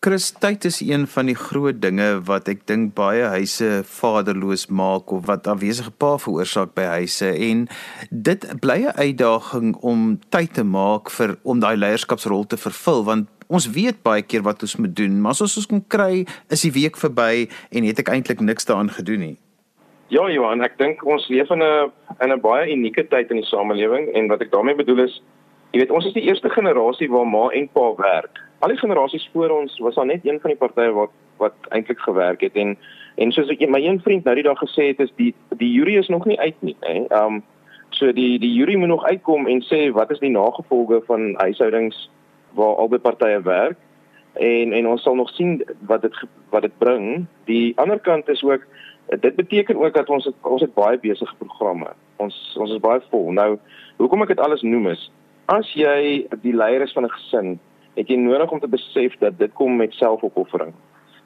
Christheid 0.00 0.64
is 0.64 0.80
een 0.80 1.06
van 1.06 1.26
die 1.26 1.34
groot 1.34 1.80
dinge 1.82 2.20
wat 2.22 2.46
ek 2.46 2.60
dink 2.70 2.92
baie 2.94 3.24
huise 3.32 3.80
vaderloos 3.82 4.68
maak 4.70 5.10
of 5.10 5.24
wat 5.26 5.48
afwesige 5.50 5.90
pa 5.90 6.12
veroorsaak 6.22 6.70
by 6.76 6.84
huise 7.00 7.26
en 7.26 7.64
dit 8.10 8.46
bly 8.62 8.76
'n 8.86 8.94
uitdaging 8.94 9.74
om 9.82 10.20
tyd 10.30 10.54
te 10.54 10.62
maak 10.62 11.10
vir 11.10 11.34
om 11.42 11.58
daai 11.58 11.74
leierskapsrol 11.76 12.46
te 12.46 12.56
vervul 12.56 13.02
want 13.10 13.26
ons 13.48 13.66
weet 13.74 13.98
baie 14.02 14.22
keer 14.22 14.42
wat 14.46 14.62
ons 14.62 14.76
moet 14.76 14.94
doen, 14.96 15.20
maar 15.20 15.34
as 15.34 15.40
ons 15.40 15.56
ons 15.56 15.66
kom 15.66 15.82
kry, 15.88 16.26
is 16.50 16.62
die 16.62 16.72
week 16.72 16.96
verby 16.96 17.48
en 17.72 17.84
het 17.84 17.98
ek 17.98 18.08
eintlik 18.08 18.40
niks 18.40 18.64
daaraan 18.64 18.90
gedoen 18.90 19.20
nie. 19.20 19.36
Ja, 20.08 20.30
Johan, 20.30 20.62
ek 20.62 20.78
dink 20.78 21.02
ons 21.06 21.28
leef 21.28 21.50
in 21.50 21.62
'n 21.62 21.90
in 22.22 22.32
'n 22.32 22.40
baie 22.40 22.70
unieke 22.70 23.08
tyd 23.08 23.30
in 23.30 23.42
die 23.42 23.50
samelewing 23.50 24.14
en 24.14 24.28
wat 24.28 24.40
ek 24.42 24.52
daarmee 24.52 24.76
bedoel 24.76 25.00
is, 25.04 25.22
jy 25.72 25.80
weet, 25.80 25.90
ons 25.90 26.06
is 26.06 26.12
die 26.12 26.28
eerste 26.28 26.48
generasie 26.50 27.10
waar 27.10 27.26
ma 27.26 27.48
en 27.50 27.68
pa 27.68 27.94
werk. 27.96 28.47
Al 28.58 28.72
die 28.72 28.78
generasies 28.78 29.28
voor 29.32 29.50
ons 29.54 29.78
was 29.78 29.94
daar 29.94 30.06
net 30.06 30.24
een 30.26 30.40
van 30.40 30.50
die 30.50 30.58
partye 30.58 30.92
wat 30.92 31.14
wat 31.38 31.54
eintlik 31.70 32.00
gewerk 32.02 32.40
het 32.40 32.56
en 32.58 32.76
en 33.14 33.32
soos 33.32 33.50
ek 33.50 33.60
my 33.70 33.78
een 33.82 34.00
vriend 34.02 34.24
nou 34.24 34.34
die 34.34 34.46
dag 34.46 34.58
gesê 34.58 34.88
het 34.90 35.00
is 35.00 35.12
die 35.16 35.34
die 35.60 35.70
jury 35.70 35.94
is 35.98 36.08
nog 36.08 36.24
nie 36.26 36.38
uit 36.40 36.56
nie, 36.66 36.76
hè. 36.80 37.04
Um 37.14 37.42
so 37.90 38.12
die 38.12 38.38
die 38.38 38.52
jury 38.52 38.74
moet 38.76 38.90
nog 38.90 39.04
uitkom 39.04 39.46
en 39.46 39.62
sê 39.62 39.92
wat 39.94 40.10
is 40.10 40.18
die 40.18 40.34
nagevolge 40.34 41.00
van 41.06 41.34
huishoudings 41.38 42.08
waar 42.58 42.74
albei 42.82 42.98
partye 42.98 43.38
werk 43.42 43.78
en 44.34 44.72
en 44.72 44.88
ons 44.88 45.02
sal 45.02 45.14
nog 45.14 45.30
sien 45.30 45.62
wat 45.86 46.02
dit 46.02 46.18
wat 46.50 46.62
dit 46.62 46.78
bring. 46.78 47.26
Die 47.44 47.72
ander 47.78 47.98
kant 47.98 48.28
is 48.28 48.42
ook 48.42 48.66
dit 49.20 49.36
beteken 49.36 49.78
ook 49.78 49.94
dat 49.94 50.10
ons 50.10 50.24
het, 50.24 50.34
ons 50.42 50.60
het 50.60 50.74
baie 50.74 50.98
besige 50.98 51.34
programme. 51.38 51.94
Ons 52.16 52.34
ons 52.58 52.74
is 52.74 52.82
baie 52.82 53.00
vol. 53.10 53.32
Nou, 53.32 53.56
hoekom 53.96 54.22
ek 54.22 54.34
dit 54.34 54.40
alles 54.40 54.62
noem 54.62 54.90
is 54.96 55.10
as 55.48 55.68
jy 55.72 56.26
die 56.44 56.52
leier 56.52 56.82
is 56.84 56.92
van 56.92 57.04
'n 57.04 57.16
gesin, 57.16 57.58
het 57.98 58.10
jy 58.10 58.18
nodig 58.22 58.52
om 58.54 58.62
te 58.62 58.70
besef 58.70 59.16
dat 59.22 59.38
dit 59.38 59.52
kom 59.58 59.76
met 59.76 59.96
selfopoffering. 59.98 60.72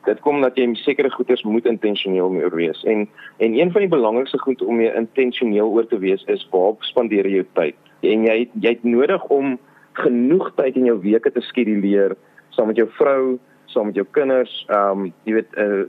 Dit 0.09 0.21
kom 0.25 0.41
dat 0.43 0.57
jy 0.59 0.67
sekere 0.81 1.12
goeders 1.12 1.45
moet 1.47 1.69
intentioneel 1.71 2.33
mee 2.35 2.49
wees 2.57 2.81
en 2.85 3.07
en 3.38 3.55
een 3.55 3.71
van 3.73 3.85
die 3.85 3.93
belangrikste 3.93 4.41
goed 4.43 4.62
om 4.62 4.81
mee 4.81 4.95
intentioneel 4.99 5.71
oor 5.71 5.87
te 5.87 6.00
wees 6.02 6.25
is 6.33 6.43
waar 6.50 6.75
spandeer 6.88 7.29
jy 7.29 7.43
jou 7.43 7.47
tyd? 7.59 7.79
En 8.00 8.26
jy 8.26 8.37
jy 8.61 8.75
het 8.75 8.85
nodig 8.85 9.25
om 9.31 9.59
genoeg 10.00 10.52
tyd 10.57 10.76
in 10.81 10.88
jou 10.91 10.99
weke 11.00 11.31
te 11.31 11.41
skeduleer 11.41 12.17
saam 12.52 12.67
met 12.67 12.76
jou 12.76 12.88
vrou, 12.99 13.38
saam 13.73 13.87
met 13.91 14.00
jou 14.00 14.07
kinders, 14.11 14.52
ehm 14.69 15.05
um, 15.07 15.12
jy 15.25 15.37
weet 15.38 15.61
uh, 15.61 15.85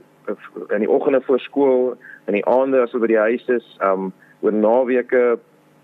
in 0.72 0.84
die 0.84 0.90
oggende 0.90 1.20
voor 1.26 1.40
skool, 1.40 1.90
in 2.26 2.38
die 2.38 2.46
aande 2.48 2.80
as 2.80 2.92
jy 2.92 3.00
by 3.02 3.10
die 3.12 3.24
huis 3.26 3.50
is, 3.58 3.66
ehm 3.80 4.06
um, 4.06 4.12
oor 4.44 4.52
naweke 4.52 5.24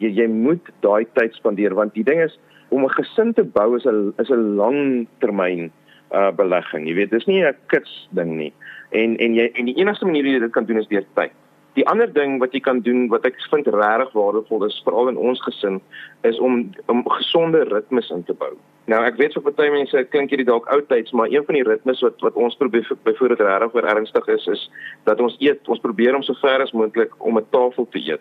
jy 0.01 0.13
jy 0.17 0.29
moet 0.33 0.71
daai 0.85 1.05
tyd 1.17 1.37
spandeer 1.37 1.75
want 1.77 1.95
die 1.97 2.05
ding 2.05 2.23
is 2.25 2.37
om 2.71 2.85
'n 2.85 2.97
gesin 2.99 3.35
te 3.35 3.45
bou 3.45 3.77
is 3.77 3.85
'n 3.85 4.13
is 4.19 4.31
'n 4.31 4.57
langtermyn 4.57 5.71
uh 6.13 6.31
belegging. 6.31 6.87
Jy 6.89 6.95
weet, 6.95 7.11
dis 7.11 7.27
nie 7.27 7.45
'n 7.45 7.57
kits 7.67 8.09
ding 8.11 8.37
nie. 8.37 8.53
En 8.91 9.17
en 9.17 9.35
jy 9.35 9.51
en 9.55 9.65
die 9.65 9.77
enigste 9.77 10.05
manier 10.05 10.25
hoe 10.25 10.33
jy 10.33 10.39
dit 10.41 10.53
kan 10.53 10.65
doen 10.65 10.79
is 10.79 10.89
deur 10.89 11.05
tyd. 11.15 11.33
Die 11.75 11.87
ander 11.87 12.13
ding 12.13 12.39
wat 12.39 12.53
jy 12.53 12.61
kan 12.61 12.81
doen 12.81 13.09
wat 13.09 13.25
ek 13.25 13.37
vind 13.51 13.67
regtig 13.67 14.13
waardevol 14.13 14.65
is 14.65 14.83
veral 14.85 15.09
in 15.09 15.17
ons 15.17 15.41
gesin 15.41 15.81
is 16.23 16.39
om 16.39 16.71
om 16.87 17.09
gesonde 17.09 17.63
ritmes 17.65 18.11
in 18.11 18.25
te 18.25 18.35
bou. 18.35 18.57
Nou 18.87 19.05
ek 19.05 19.17
weet 19.17 19.33
vir 19.33 19.53
baie 19.53 19.71
mense 19.71 20.05
klink 20.11 20.31
hierdie 20.31 20.47
dalk 20.47 20.67
oudtyds, 20.67 21.13
maar 21.13 21.31
een 21.31 21.45
van 21.45 21.55
die 21.55 21.69
ritmes 21.69 22.01
wat 22.01 22.21
wat 22.21 22.35
ons 22.35 22.57
probeer 22.57 22.87
byvoorbeeld 23.03 23.41
regtig 23.41 23.75
oor 23.75 23.87
ernstig 23.87 24.27
is 24.29 24.47
is 24.47 24.71
dat 25.05 25.21
ons 25.21 25.37
eet, 25.39 25.69
ons 25.69 25.81
probeer 25.81 26.15
om 26.15 26.23
so 26.23 26.35
ver 26.35 26.61
as 26.61 26.73
moontlik 26.73 27.15
om 27.19 27.39
'n 27.39 27.47
tafel 27.51 27.87
te 27.91 27.99
eet 27.99 28.21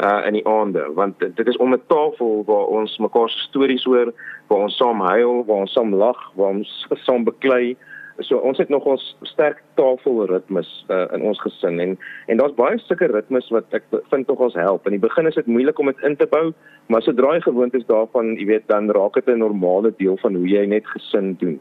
uh 0.00 0.26
in 0.26 0.32
die 0.32 0.46
aande 0.46 0.86
want 0.94 1.18
dit 1.20 1.46
is 1.46 1.56
om 1.56 1.74
'n 1.74 1.82
tafel 1.86 2.42
waar 2.46 2.66
ons 2.66 2.98
mekaar 2.98 3.28
se 3.28 3.38
stories 3.38 3.84
hoor, 3.84 4.12
waar 4.46 4.58
ons 4.58 4.76
saam 4.76 5.00
huil, 5.00 5.44
waar 5.44 5.56
ons 5.56 5.72
saam 5.72 5.94
lag, 5.94 6.32
waar 6.34 6.48
ons 6.48 6.86
saam 7.06 7.24
beklei 7.24 7.76
so 8.20 8.36
ons 8.36 8.58
het 8.58 8.68
nog 8.68 8.84
ons 8.84 9.02
sterk 9.22 9.62
tafelritmes 9.74 10.68
uh, 10.88 11.06
in 11.14 11.24
ons 11.24 11.40
gesin 11.40 11.80
en 11.80 11.96
en 12.26 12.40
daar's 12.40 12.54
baie 12.58 12.78
sulke 12.84 13.08
ritmes 13.10 13.48
wat 13.54 13.76
ek 13.76 13.86
vind 14.12 14.28
tog 14.28 14.42
ons 14.44 14.56
help. 14.58 14.86
In 14.86 14.96
die 14.96 15.02
begin 15.02 15.28
is 15.30 15.38
dit 15.38 15.48
moeilik 15.48 15.78
om 15.80 15.90
dit 15.90 16.04
in 16.06 16.16
te 16.20 16.28
bou, 16.30 16.52
maar 16.92 17.04
sodra 17.06 17.34
jy 17.36 17.44
gewoond 17.46 17.74
is 17.74 17.86
daarvan, 17.88 18.34
jy 18.38 18.46
weet, 18.52 18.66
dan 18.68 18.90
raak 18.96 19.16
dit 19.18 19.28
'n 19.28 19.40
normale 19.44 19.92
deel 19.98 20.16
van 20.22 20.34
hoe 20.34 20.48
jy 20.48 20.66
net 20.66 20.86
gesin 20.86 21.36
doen. 21.40 21.60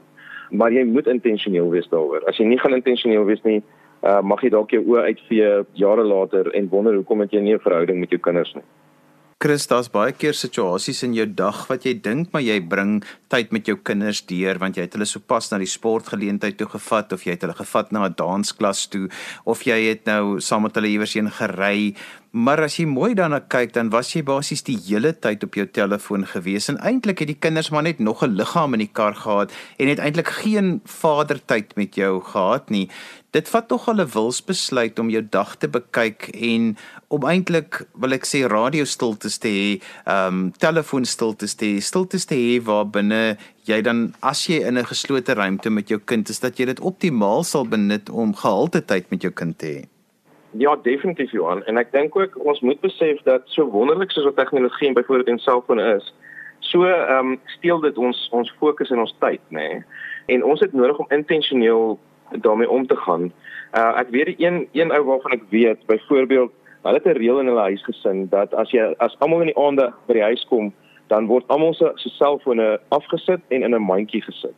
Maar 0.51 0.71
jy 0.71 0.83
moet 0.83 1.07
intentioneel 1.07 1.69
wees 1.69 1.87
daaroor. 1.89 2.25
As 2.27 2.37
jy 2.37 2.45
nie 2.45 2.59
gaan 2.59 2.73
intentioneel 2.73 3.25
wees 3.25 3.43
nie, 3.43 3.63
uh, 4.03 4.21
mag 4.21 4.43
jy 4.43 4.49
dalk 4.49 4.71
jou 4.71 4.83
oë 4.83 5.07
uitvee 5.11 5.65
jare 5.73 6.03
later 6.03 6.51
en 6.55 6.69
wonder 6.69 6.95
hoekom 6.95 7.19
het 7.25 7.33
jy 7.33 7.41
nie 7.41 7.55
'n 7.55 7.65
verhouding 7.65 7.99
met 7.99 8.09
jou 8.09 8.19
kinders 8.19 8.55
nie. 8.55 8.63
Chris, 9.39 9.69
daar's 9.71 9.87
baie 9.87 10.11
keer 10.11 10.35
situasies 10.35 10.97
in 11.05 11.13
jou 11.15 11.25
dag 11.25 11.61
wat 11.69 11.85
jy 11.87 11.93
dink 12.03 12.33
maar 12.33 12.41
jy 12.43 12.57
bring 12.59 13.05
tyd 13.31 13.53
met 13.55 13.69
jou 13.71 13.77
kinders 13.77 14.19
deur 14.27 14.59
want 14.59 14.75
jy 14.75 14.83
het 14.83 14.97
hulle 14.97 15.07
sopas 15.07 15.47
na 15.51 15.57
die 15.61 15.69
sportgeleentheid 15.69 16.57
toe 16.59 16.67
gevat 16.67 17.15
of 17.15 17.23
jy 17.23 17.37
het 17.37 17.45
hulle 17.45 17.55
gevat 17.55 17.93
na 17.95 18.03
'n 18.03 18.17
dansklas 18.19 18.89
toe 18.91 19.07
of 19.45 19.63
jy 19.63 19.79
het 19.95 20.03
nou 20.05 20.41
saam 20.41 20.63
met 20.63 20.75
hulle 20.75 20.91
iewers 20.91 21.13
heen 21.13 21.31
gery. 21.31 21.95
Maar 22.31 22.61
as 22.61 22.75
jy 22.77 22.85
mooi 22.85 23.15
daarna 23.17 23.39
kyk, 23.41 23.71
dan 23.73 23.89
was 23.89 24.11
jy 24.13 24.21
basies 24.21 24.61
die 24.61 24.77
hele 24.77 25.15
tyd 25.17 25.43
op 25.43 25.55
jou 25.57 25.65
telefoon 25.65 26.27
gewees 26.29 26.69
en 26.69 26.77
eintlik 26.85 27.23
het 27.23 27.31
die 27.31 27.39
kinders 27.41 27.71
maar 27.73 27.83
net 27.83 27.99
nog 27.99 28.21
'n 28.23 28.37
liggaam 28.37 28.73
in 28.73 28.85
die 28.85 28.93
kar 28.93 29.15
gehad 29.15 29.51
en 29.79 29.87
het 29.87 29.99
eintlik 29.99 30.27
geen 30.27 30.81
vadertyd 30.85 31.75
met 31.75 31.95
jou 31.95 32.21
gehad 32.21 32.69
nie 32.69 32.89
dit 33.31 33.49
vat 33.49 33.67
tog 33.67 33.87
al 33.87 34.01
'n 34.01 34.11
wilsbesluit 34.13 34.99
om 34.99 35.09
jou 35.09 35.21
dag 35.29 35.55
te 35.57 35.67
bekyk 35.67 36.29
en 36.33 36.77
om 37.07 37.23
eintlik 37.23 37.85
wil 37.93 38.13
ek 38.13 38.25
sê 38.25 38.47
radio 38.47 38.85
stiltes 38.85 39.37
te 39.37 39.47
hê, 39.47 39.81
ehm 40.05 40.33
um, 40.33 40.51
telefoon 40.51 41.05
stiltes 41.05 41.53
te 41.53 41.65
hê, 41.65 41.81
stiltes 41.81 42.25
te 42.25 42.35
hê 42.35 42.63
waar 42.63 42.85
binne 42.85 43.37
jy 43.65 43.81
dan 43.81 44.13
as 44.21 44.47
jy 44.47 44.65
in 44.65 44.77
'n 44.77 44.85
geslote 44.85 45.33
ruimte 45.33 45.69
met 45.69 45.89
jou 45.89 45.99
kind 45.99 46.29
is 46.29 46.39
dat 46.39 46.57
jy 46.57 46.65
dit 46.65 46.79
optimaal 46.79 47.43
sal 47.43 47.65
benut 47.65 48.09
om 48.09 48.35
gehalte 48.35 48.85
tyd 48.85 49.09
met 49.09 49.21
jou 49.21 49.31
kind 49.31 49.57
te 49.57 49.65
hê. 49.65 49.98
Ja, 50.51 50.75
definitief 50.75 51.31
Johan 51.31 51.63
en 51.65 51.77
ek 51.77 51.91
dink 51.91 52.15
ook 52.17 52.37
ons 52.45 52.59
moet 52.59 52.79
besef 52.81 53.21
dat 53.23 53.41
so 53.45 53.69
wonderlik 53.69 54.11
soos 54.11 54.25
wat 54.25 54.35
tegnologie 54.35 54.93
byvoorbeeld 54.93 55.27
in 55.27 55.39
selfone 55.39 55.95
is, 55.95 56.13
so 56.59 56.83
ehm 56.83 57.33
um, 57.33 57.39
steel 57.45 57.79
dit 57.79 57.97
ons 57.97 58.29
ons 58.31 58.53
fokus 58.57 58.89
en 58.89 58.99
ons 58.99 59.15
tyd, 59.19 59.41
nê. 59.49 59.67
Nee? 59.67 59.83
En 60.25 60.43
ons 60.43 60.59
het 60.59 60.73
nodig 60.73 60.97
om 60.97 61.05
intentioneel 61.09 61.99
daarmee 62.31 62.69
om 62.69 62.87
te 62.87 62.95
gaan. 62.95 63.31
Uh 63.77 63.93
ek 64.01 64.09
weet 64.09 64.33
een 64.37 64.67
een 64.71 64.91
ou 64.91 65.03
waarvan 65.03 65.31
ek 65.31 65.45
weet, 65.49 65.85
byvoorbeeld, 65.85 66.51
hulle 66.81 66.97
het 66.97 67.05
'n 67.05 67.17
reël 67.21 67.39
in 67.39 67.47
hulle 67.47 67.69
huisgesin 67.69 68.27
dat 68.29 68.53
as 68.53 68.71
jy 68.71 68.93
as 68.97 69.19
almal 69.19 69.41
in 69.41 69.51
die 69.53 69.57
aande 69.57 69.93
by 70.07 70.13
die 70.13 70.29
huis 70.29 70.45
kom, 70.49 70.73
dan 71.07 71.27
word 71.27 71.47
almal 71.47 71.73
se 71.73 71.91
se 71.95 72.09
selfone 72.09 72.79
afgesit 72.89 73.41
en 73.47 73.63
in 73.63 73.75
'n 73.75 73.81
mandjie 73.81 74.21
gesit. 74.21 74.57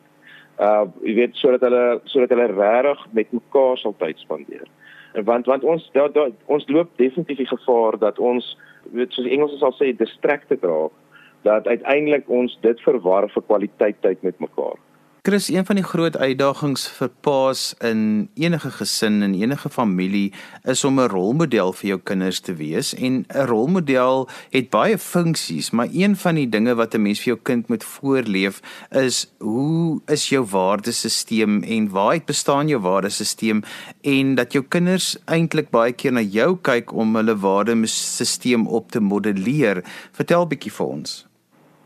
Uh 0.60 0.86
jy 1.04 1.14
weet 1.16 1.36
sodat 1.36 1.62
hulle 1.62 2.02
sodat 2.04 2.30
hulle 2.30 2.48
regtig 2.48 3.08
met 3.12 3.32
mekaar 3.32 3.78
sal 3.78 3.96
tyd 3.98 4.20
spandeer. 4.20 4.68
Want 5.14 5.46
want 5.46 5.64
ons 5.64 5.90
da, 5.94 6.08
da, 6.08 6.30
ons 6.46 6.68
loop 6.68 6.92
definitief 6.96 7.38
die 7.38 7.50
gevaar 7.50 7.98
dat 8.00 8.20
ons 8.20 8.58
weet 8.96 9.12
soos 9.14 9.28
die 9.28 9.34
Engelsers 9.36 9.60
sal 9.60 9.76
sê 9.76 9.92
distracted 9.98 10.64
raak 10.64 10.96
dat 11.44 11.68
uiteindelik 11.68 12.30
ons 12.30 12.54
dit 12.62 12.82
verwar 12.86 13.28
vir 13.34 13.44
kwaliteit 13.48 13.98
tyd 14.06 14.22
met 14.24 14.40
mekaar. 14.40 14.78
Chris, 15.24 15.50
een 15.50 15.66
van 15.66 15.78
die 15.78 15.86
groot 15.86 16.16
uitdagings 16.18 16.88
vir 16.98 17.10
paas 17.22 17.76
in 17.86 18.30
enige 18.34 18.72
gesin 18.74 19.20
en 19.22 19.36
enige 19.38 19.70
familie 19.70 20.32
is 20.66 20.82
om 20.84 20.98
'n 21.00 21.12
rolmodel 21.14 21.74
vir 21.74 21.88
jou 21.90 22.00
kinders 22.00 22.40
te 22.40 22.56
wees 22.56 22.96
en 22.96 23.26
'n 23.30 23.46
rolmodel 23.46 24.28
het 24.50 24.70
baie 24.70 24.98
funksies, 24.98 25.70
maar 25.72 25.88
een 25.94 26.16
van 26.16 26.36
die 26.36 26.50
dinge 26.50 26.76
wat 26.76 26.96
'n 26.96 27.02
mens 27.02 27.20
vir 27.20 27.34
jou 27.34 27.40
kind 27.44 27.70
moet 27.70 27.84
voorleef 27.84 28.62
is 28.90 29.34
hoe 29.38 30.02
is 30.08 30.30
jou 30.30 30.46
waardesisteem 30.46 31.64
en 31.64 31.90
waaruit 31.90 32.26
bestaan 32.26 32.68
jou 32.68 32.82
waardesisteem 32.82 33.64
en 34.02 34.36
dat 34.36 34.54
jou 34.54 34.64
kinders 34.64 35.18
eintlik 35.26 35.70
baie 35.70 35.92
keer 35.92 36.12
na 36.12 36.22
jou 36.22 36.58
kyk 36.62 36.94
om 36.94 37.16
hulle 37.16 37.38
waardesisteem 37.38 38.68
op 38.68 38.92
te 38.92 39.00
modelleer. 39.00 39.84
Vertel 40.12 40.42
'n 40.42 40.48
bietjie 40.48 40.74
vir 40.74 40.86
ons. 40.86 41.28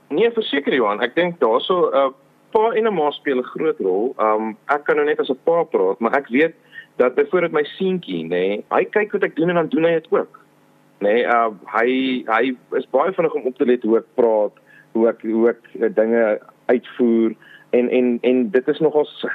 Nee, 0.09 0.31
verseker 0.31 0.73
Johan, 0.73 1.01
ek 1.01 1.15
dink 1.15 1.39
daaroor 1.39 1.93
uh 1.93 2.24
pa 2.55 2.71
en 2.71 2.87
'n 2.87 2.93
ma 2.93 3.11
speel 3.11 3.39
'n 3.39 3.51
groot 3.53 3.79
rol. 3.79 4.13
Um 4.27 4.57
ek 4.75 4.83
kan 4.85 4.95
nou 4.95 5.05
net 5.05 5.19
as 5.19 5.29
'n 5.29 5.43
pa 5.43 5.63
praat, 5.63 5.99
maar 5.99 6.15
ek 6.15 6.27
weet 6.27 6.55
dat 6.95 7.15
byvoorbeeld 7.15 7.51
my 7.51 7.63
seentjie, 7.63 8.23
nê, 8.23 8.29
nee, 8.29 8.65
hy 8.71 8.83
kyk 8.83 9.11
wat 9.11 9.23
ek 9.23 9.35
doen 9.35 9.49
en 9.49 9.55
dan 9.55 9.67
doen 9.67 9.83
hy 9.83 9.93
dit 9.99 10.07
ook. 10.11 10.39
Nê, 10.99 11.13
nee, 11.13 11.25
uh 11.25 11.51
hy 11.77 11.89
hy 12.27 12.55
is 12.79 12.89
baie 12.89 13.11
vinnig 13.11 13.33
om 13.33 13.45
op 13.45 13.57
te 13.57 13.65
let 13.65 13.83
hoe 13.83 13.97
ek 13.97 14.07
praat, 14.15 14.55
hoe 14.93 15.07
ek 15.07 15.21
hoe 15.21 15.49
ek 15.49 15.61
uh, 15.79 15.89
dinge 15.95 16.39
uitvoer 16.65 17.35
en 17.69 17.89
en 17.89 18.17
en 18.21 18.49
dit 18.49 18.67
is 18.67 18.79
nogals 18.79 19.25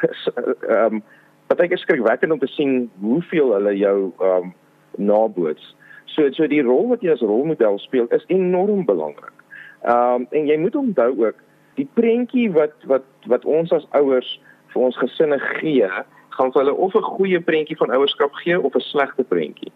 um 0.69 1.03
baie 1.47 1.77
skrikwekkend 1.77 2.33
om 2.33 2.39
te 2.39 2.47
sien 2.47 2.91
hoeveel 3.01 3.53
hulle 3.53 3.77
jou 3.77 4.13
um 4.21 4.55
naboots. 4.97 5.77
So 6.07 6.33
so 6.33 6.47
die 6.47 6.63
rol 6.63 6.89
wat 6.89 7.03
jy 7.03 7.13
as 7.13 7.21
rolmodel 7.21 7.79
speel 7.79 8.07
is 8.11 8.25
enorm 8.27 8.85
belangrik. 8.85 9.37
Um 9.85 10.27
en 10.31 10.47
jy 10.47 10.57
moet 10.57 10.77
onthou 10.77 11.13
ook 11.27 11.37
die 11.81 11.89
prentjie 11.99 12.49
wat 12.57 12.77
wat 12.93 13.07
wat 13.33 13.45
ons 13.45 13.73
as 13.73 13.87
ouers 13.99 14.31
vir 14.73 14.87
ons 14.87 14.99
gesinne 15.03 15.39
gee, 15.59 15.89
gaan 16.37 16.53
vir 16.53 16.63
hulle 16.63 16.75
of 16.87 16.95
'n 16.95 17.13
goeie 17.17 17.41
prentjie 17.41 17.77
van 17.77 17.95
ouerskap 17.97 18.35
gee 18.43 18.61
of 18.61 18.75
'n 18.75 18.89
slegte 18.93 19.25
prentjie. 19.25 19.73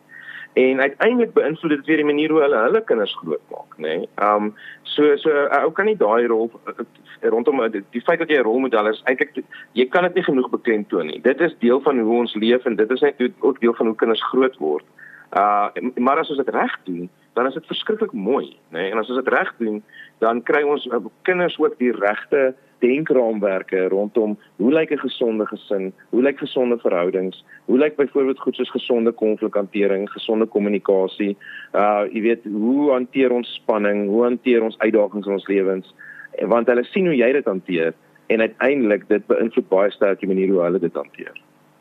En 0.55 0.81
uiteindelik 0.81 1.33
beïnvloed 1.35 1.71
dit 1.71 1.87
weer 1.87 1.97
die 1.97 2.11
manier 2.13 2.31
hoe 2.31 2.41
hulle 2.41 2.57
hulle 2.57 2.85
kinders 2.85 3.17
grootmaak, 3.19 3.75
nê. 3.77 3.97
Nee? 3.97 4.09
Um 4.23 4.55
so 4.83 5.17
so 5.17 5.31
ou 5.63 5.71
kan 5.73 5.87
nie 5.87 5.97
daai 5.97 6.27
rol 6.27 6.51
rondom 7.21 7.71
die, 7.71 7.83
die 7.91 8.05
feit 8.07 8.19
dat 8.19 8.29
jy 8.29 8.39
'n 8.39 8.47
rolmodel 8.47 8.89
is, 8.89 9.03
eintlik 9.05 9.43
jy 9.73 9.87
kan 9.89 10.03
dit 10.03 10.15
nie 10.15 10.23
genoeg 10.23 10.51
beklemtoon 10.51 11.07
nie. 11.07 11.21
Dit 11.21 11.41
is 11.41 11.59
deel 11.59 11.81
van 11.81 11.99
hoe 11.99 12.19
ons 12.19 12.35
leef 12.35 12.65
en 12.65 12.77
dit 12.77 12.91
is 12.91 13.01
net 13.01 13.15
ook 13.41 13.61
deel 13.61 13.75
van 13.75 13.87
hoe 13.87 13.97
kinders 13.97 14.23
groot 14.23 14.57
word. 14.57 14.85
Uh 15.37 15.69
maar 15.97 16.19
as 16.19 16.29
ons 16.29 16.39
dit 16.45 16.55
reg 16.55 16.79
doen, 16.85 17.11
dan 17.35 17.47
is 17.47 17.55
dit 17.55 17.67
verskriklik 17.67 18.13
mooi, 18.13 18.57
nê? 18.71 18.79
Nee? 18.79 18.91
En 18.91 18.99
as 18.99 19.09
ons 19.11 19.19
dit 19.23 19.33
reg 19.35 19.51
doen, 19.59 19.83
dan 20.23 20.43
kry 20.43 20.63
ons 20.63 20.87
uh, 20.87 21.03
kinders 21.23 21.59
ook 21.59 21.79
die 21.79 21.93
regte 21.93 22.55
denkraamwerke 22.85 23.89
rondom 23.89 24.37
hoe 24.57 24.73
lyk 24.73 24.91
'n 24.93 24.99
gesonde 24.99 25.47
gesin? 25.47 25.93
Hoe 26.11 26.23
lyk 26.23 26.39
gesonde 26.39 26.79
verhoudings? 26.79 27.45
Hoe 27.65 27.79
lyk 27.79 27.97
byvoorbeeld 27.97 28.39
goed 28.39 28.57
soos 28.57 28.71
gesonde 28.71 29.13
konflikhantering, 29.13 30.11
gesonde 30.11 30.47
kommunikasie? 30.47 31.37
Uh 31.73 32.05
jy 32.13 32.21
weet, 32.21 32.43
hoe 32.45 32.93
hanteer 32.93 33.33
ons 33.33 33.55
spanning? 33.55 34.09
Hoe 34.09 34.23
hanteer 34.23 34.63
ons 34.63 34.79
uitdagings 34.79 35.27
in 35.27 35.33
ons 35.33 35.47
lewens? 35.47 35.95
Want 36.41 36.67
hulle 36.67 36.85
sien 36.85 37.07
hoe 37.07 37.17
jy 37.17 37.33
dit 37.33 37.45
hanteer 37.45 37.95
en 38.27 38.41
uiteindelik 38.41 39.09
dit 39.09 39.27
beïnvloed 39.27 39.69
baie 39.69 39.91
sterk 39.91 40.21
die 40.21 40.29
manier 40.29 40.49
hoe 40.53 40.63
hulle 40.63 40.79
dit 40.79 40.95
hanteer. 40.95 41.35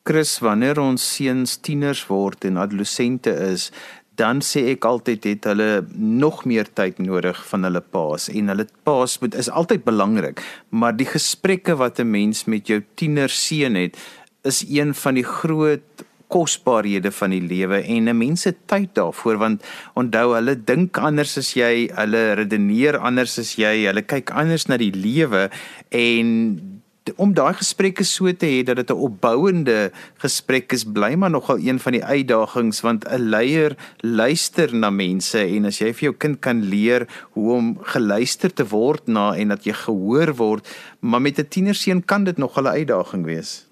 Chris, 0.04 0.40
wanneer 0.44 0.80
ons 0.84 1.04
seuns 1.16 1.56
tieners 1.64 2.02
word 2.10 2.44
en 2.44 2.58
adolessente 2.60 3.32
is, 3.32 3.70
dan 4.16 4.42
sê 4.46 4.66
ek 4.74 4.86
altyd 4.86 5.24
het 5.26 5.48
hulle 5.50 5.86
nog 5.96 6.44
meer 6.46 6.68
tyd 6.78 7.00
nodig 7.02 7.40
van 7.50 7.66
hulle 7.66 7.82
paas. 7.82 8.30
En 8.30 8.52
hulle 8.54 8.68
paas 8.86 9.18
moet 9.22 9.36
is 9.36 9.50
altyd 9.50 9.86
belangrik, 9.88 10.44
maar 10.70 10.96
die 10.98 11.10
gesprekke 11.10 11.76
wat 11.76 12.00
'n 12.00 12.12
mens 12.12 12.46
met 12.46 12.68
jou 12.68 12.84
tiener 12.96 13.30
seun 13.30 13.76
het, 13.76 13.98
is 14.44 14.66
een 14.70 14.94
van 14.94 15.14
die 15.14 15.24
groot 15.24 16.06
kosbarehede 16.34 17.12
van 17.12 17.30
die 17.30 17.42
lewe 17.42 17.82
en 17.82 18.10
'n 18.10 18.18
mens 18.18 18.42
se 18.42 18.54
tyd 18.66 18.96
daarvoor 18.96 19.38
want 19.38 19.64
onthou 19.94 20.34
hulle 20.34 20.56
dink 20.56 20.98
anders 20.98 21.38
as 21.38 21.54
jy, 21.54 21.90
hulle 21.94 22.34
redeneer 22.34 22.98
anders 22.98 23.38
as 23.40 23.56
jy, 23.56 23.86
hulle 23.86 24.02
kyk 24.02 24.32
anders 24.32 24.68
na 24.68 24.78
die 24.78 24.92
lewe 24.92 25.50
en 25.90 26.82
om 27.18 27.34
daai 27.36 27.54
gesprekke 27.60 28.06
so 28.08 28.32
te 28.32 28.48
hê 28.48 28.64
dat 28.64 28.78
dit 28.80 28.90
'n 28.90 29.04
opbouende 29.08 29.92
gesprek 30.24 30.72
is, 30.72 30.84
bly 30.86 31.16
maar 31.16 31.30
nogal 31.30 31.58
een 31.60 31.80
van 31.80 31.92
die 31.92 32.04
uitdagings 32.04 32.82
want 32.82 33.06
'n 33.06 33.30
leier 33.30 33.76
luister 34.00 34.76
na 34.76 34.90
mense 34.90 35.40
en 35.40 35.66
as 35.66 35.80
jy 35.80 35.94
vir 35.94 36.04
jou 36.10 36.14
kind 36.14 36.40
kan 36.40 36.64
leer 36.64 37.08
hoe 37.34 37.54
om 37.54 37.78
geluister 37.82 38.54
te 38.54 38.66
word 38.66 39.08
na 39.08 39.36
en 39.36 39.48
dat 39.48 39.64
jy 39.66 39.74
gehoor 39.74 40.34
word, 40.36 40.64
maar 41.00 41.22
met 41.22 41.40
'n 41.40 41.48
tienerseun 41.48 42.06
kan 42.06 42.24
dit 42.24 42.38
nog 42.38 42.58
'n 42.58 42.68
uitdaging 42.68 43.26
wees. 43.26 43.68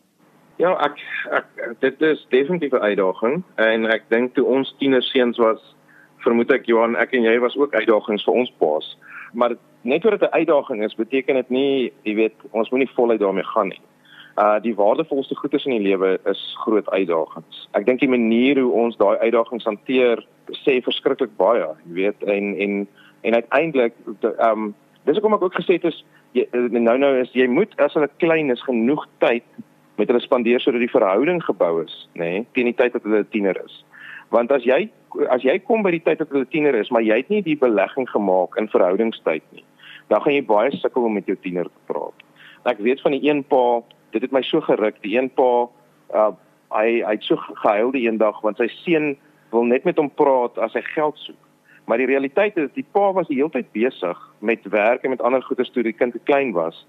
Ja, 0.58 0.78
ek, 0.86 1.00
ek 1.32 1.80
dit 1.80 2.02
is 2.02 2.26
definitief 2.30 2.72
'n 2.72 2.84
uitdaging 2.84 3.44
en 3.56 3.86
ek 3.86 4.04
dink 4.10 4.34
toe 4.34 4.46
ons 4.46 4.76
tienerseuns 4.80 5.38
was, 5.38 5.76
vermoed 6.18 6.52
ek 6.52 6.66
Johan, 6.66 6.96
ek 6.96 7.14
en 7.14 7.24
jy 7.24 7.40
was 7.40 7.58
ook 7.58 7.74
uitdagings 7.74 8.24
vir 8.24 8.34
ons 8.34 8.54
paas. 8.60 8.98
Maar 9.34 9.56
net 9.82 10.04
omdat 10.06 10.20
dit 10.20 10.30
'n 10.30 10.34
uitdaging 10.34 10.84
is, 10.84 10.96
beteken 10.96 11.36
dit 11.36 11.50
nie, 11.50 11.94
jy 12.04 12.16
weet, 12.16 12.34
ons 12.52 12.70
moenie 12.70 12.90
voluit 12.96 13.20
daarmee 13.20 13.44
gaan 13.44 13.68
nie. 13.68 13.82
Uh 14.38 14.60
die 14.62 14.76
waardevolste 14.76 15.36
goedes 15.36 15.66
in 15.66 15.72
die 15.72 15.88
lewe 15.90 16.20
is 16.26 16.56
groot 16.64 16.90
uitdagings. 16.90 17.68
Ek 17.72 17.86
dink 17.86 18.00
die 18.00 18.10
manier 18.10 18.60
hoe 18.60 18.72
ons 18.72 18.98
daai 18.98 19.18
uitdagings 19.18 19.66
hanteer, 19.66 20.26
sê 20.64 20.80
verskriklik 20.82 21.36
baie, 21.38 21.68
jy 21.86 21.94
weet, 21.94 22.24
en 22.24 22.56
en 22.58 22.88
en 23.22 23.34
uiteindelik 23.34 23.94
um 24.40 24.74
dis 25.04 25.18
hoekom 25.18 25.34
ek 25.34 25.42
ook 25.42 25.60
gesê 25.60 25.74
het 25.74 25.84
is 25.84 26.06
jy, 26.32 26.48
nou 26.54 26.98
nou 26.98 27.12
is 27.20 27.32
jy 27.34 27.48
moet 27.48 27.74
as 27.82 27.94
hulle 27.98 28.10
klein 28.24 28.52
is 28.54 28.64
genoeg 28.64 29.06
tyd 29.24 29.44
met 30.00 30.10
hulle 30.10 30.24
spandeer 30.24 30.62
sodat 30.64 30.82
die 30.82 30.92
verhouding 30.92 31.42
gebou 31.44 31.84
is, 31.84 31.96
nê, 32.14 32.30
nee, 32.40 32.46
teen 32.56 32.72
die 32.72 32.78
tyd 32.78 32.96
dat 32.96 33.04
hulle 33.04 33.26
tiener 33.30 33.58
is. 33.66 33.82
Want 34.32 34.52
as 34.56 34.64
jy 34.64 34.88
as 35.30 35.44
jy 35.44 35.58
kom 35.60 35.84
by 35.84 35.92
die 35.92 36.04
tyd 36.06 36.22
dat 36.24 36.32
hulle 36.32 36.48
tiener 36.48 36.76
is, 36.80 36.90
maar 36.90 37.04
jy 37.04 37.20
het 37.20 37.30
nie 37.30 37.44
die 37.44 37.58
belegging 37.60 38.08
gemaak 38.10 38.56
in 38.62 38.72
verhoudingstyd 38.72 39.44
nie, 39.52 39.66
dan 40.12 40.22
gaan 40.22 40.36
jy 40.36 40.44
baie 40.46 40.72
sukkel 40.76 41.08
om 41.08 41.14
met 41.16 41.30
jou 41.30 41.38
tiener 41.40 41.70
te 41.72 41.84
praat. 41.88 42.26
Ek 42.68 42.82
weet 42.84 43.02
van 43.02 43.16
die 43.16 43.24
een 43.24 43.44
pa, 43.48 43.82
dit 44.12 44.22
het 44.22 44.34
my 44.36 44.42
so 44.44 44.62
geruk, 44.62 45.00
die 45.06 45.16
een 45.16 45.30
pa, 45.32 45.52
uh, 46.14 46.32
hy 46.76 47.00
hy 47.04 47.14
het 47.16 47.28
so 47.28 47.40
gehuil 47.64 47.94
die 47.96 48.06
eendag 48.08 48.42
want 48.44 48.60
sy 48.60 48.68
seun 48.82 49.14
wil 49.52 49.66
net 49.68 49.88
met 49.88 50.00
hom 50.00 50.12
praat 50.22 50.60
as 50.64 50.76
hy 50.78 50.84
geld 50.94 51.18
soek. 51.26 51.40
Maar 51.90 52.00
die 52.00 52.10
realiteit 52.12 52.60
is 52.62 52.70
die 52.76 52.86
pa 52.96 53.10
was 53.16 53.28
die 53.28 53.40
hele 53.40 53.52
tyd 53.52 53.72
besig 53.76 54.20
met 54.40 54.68
werk 54.72 55.04
en 55.04 55.16
met 55.16 55.24
ander 55.28 55.44
goedes 55.44 55.72
toe 55.76 55.84
die 55.84 55.96
kind 55.96 56.16
te 56.16 56.24
klein 56.30 56.54
was. 56.56 56.86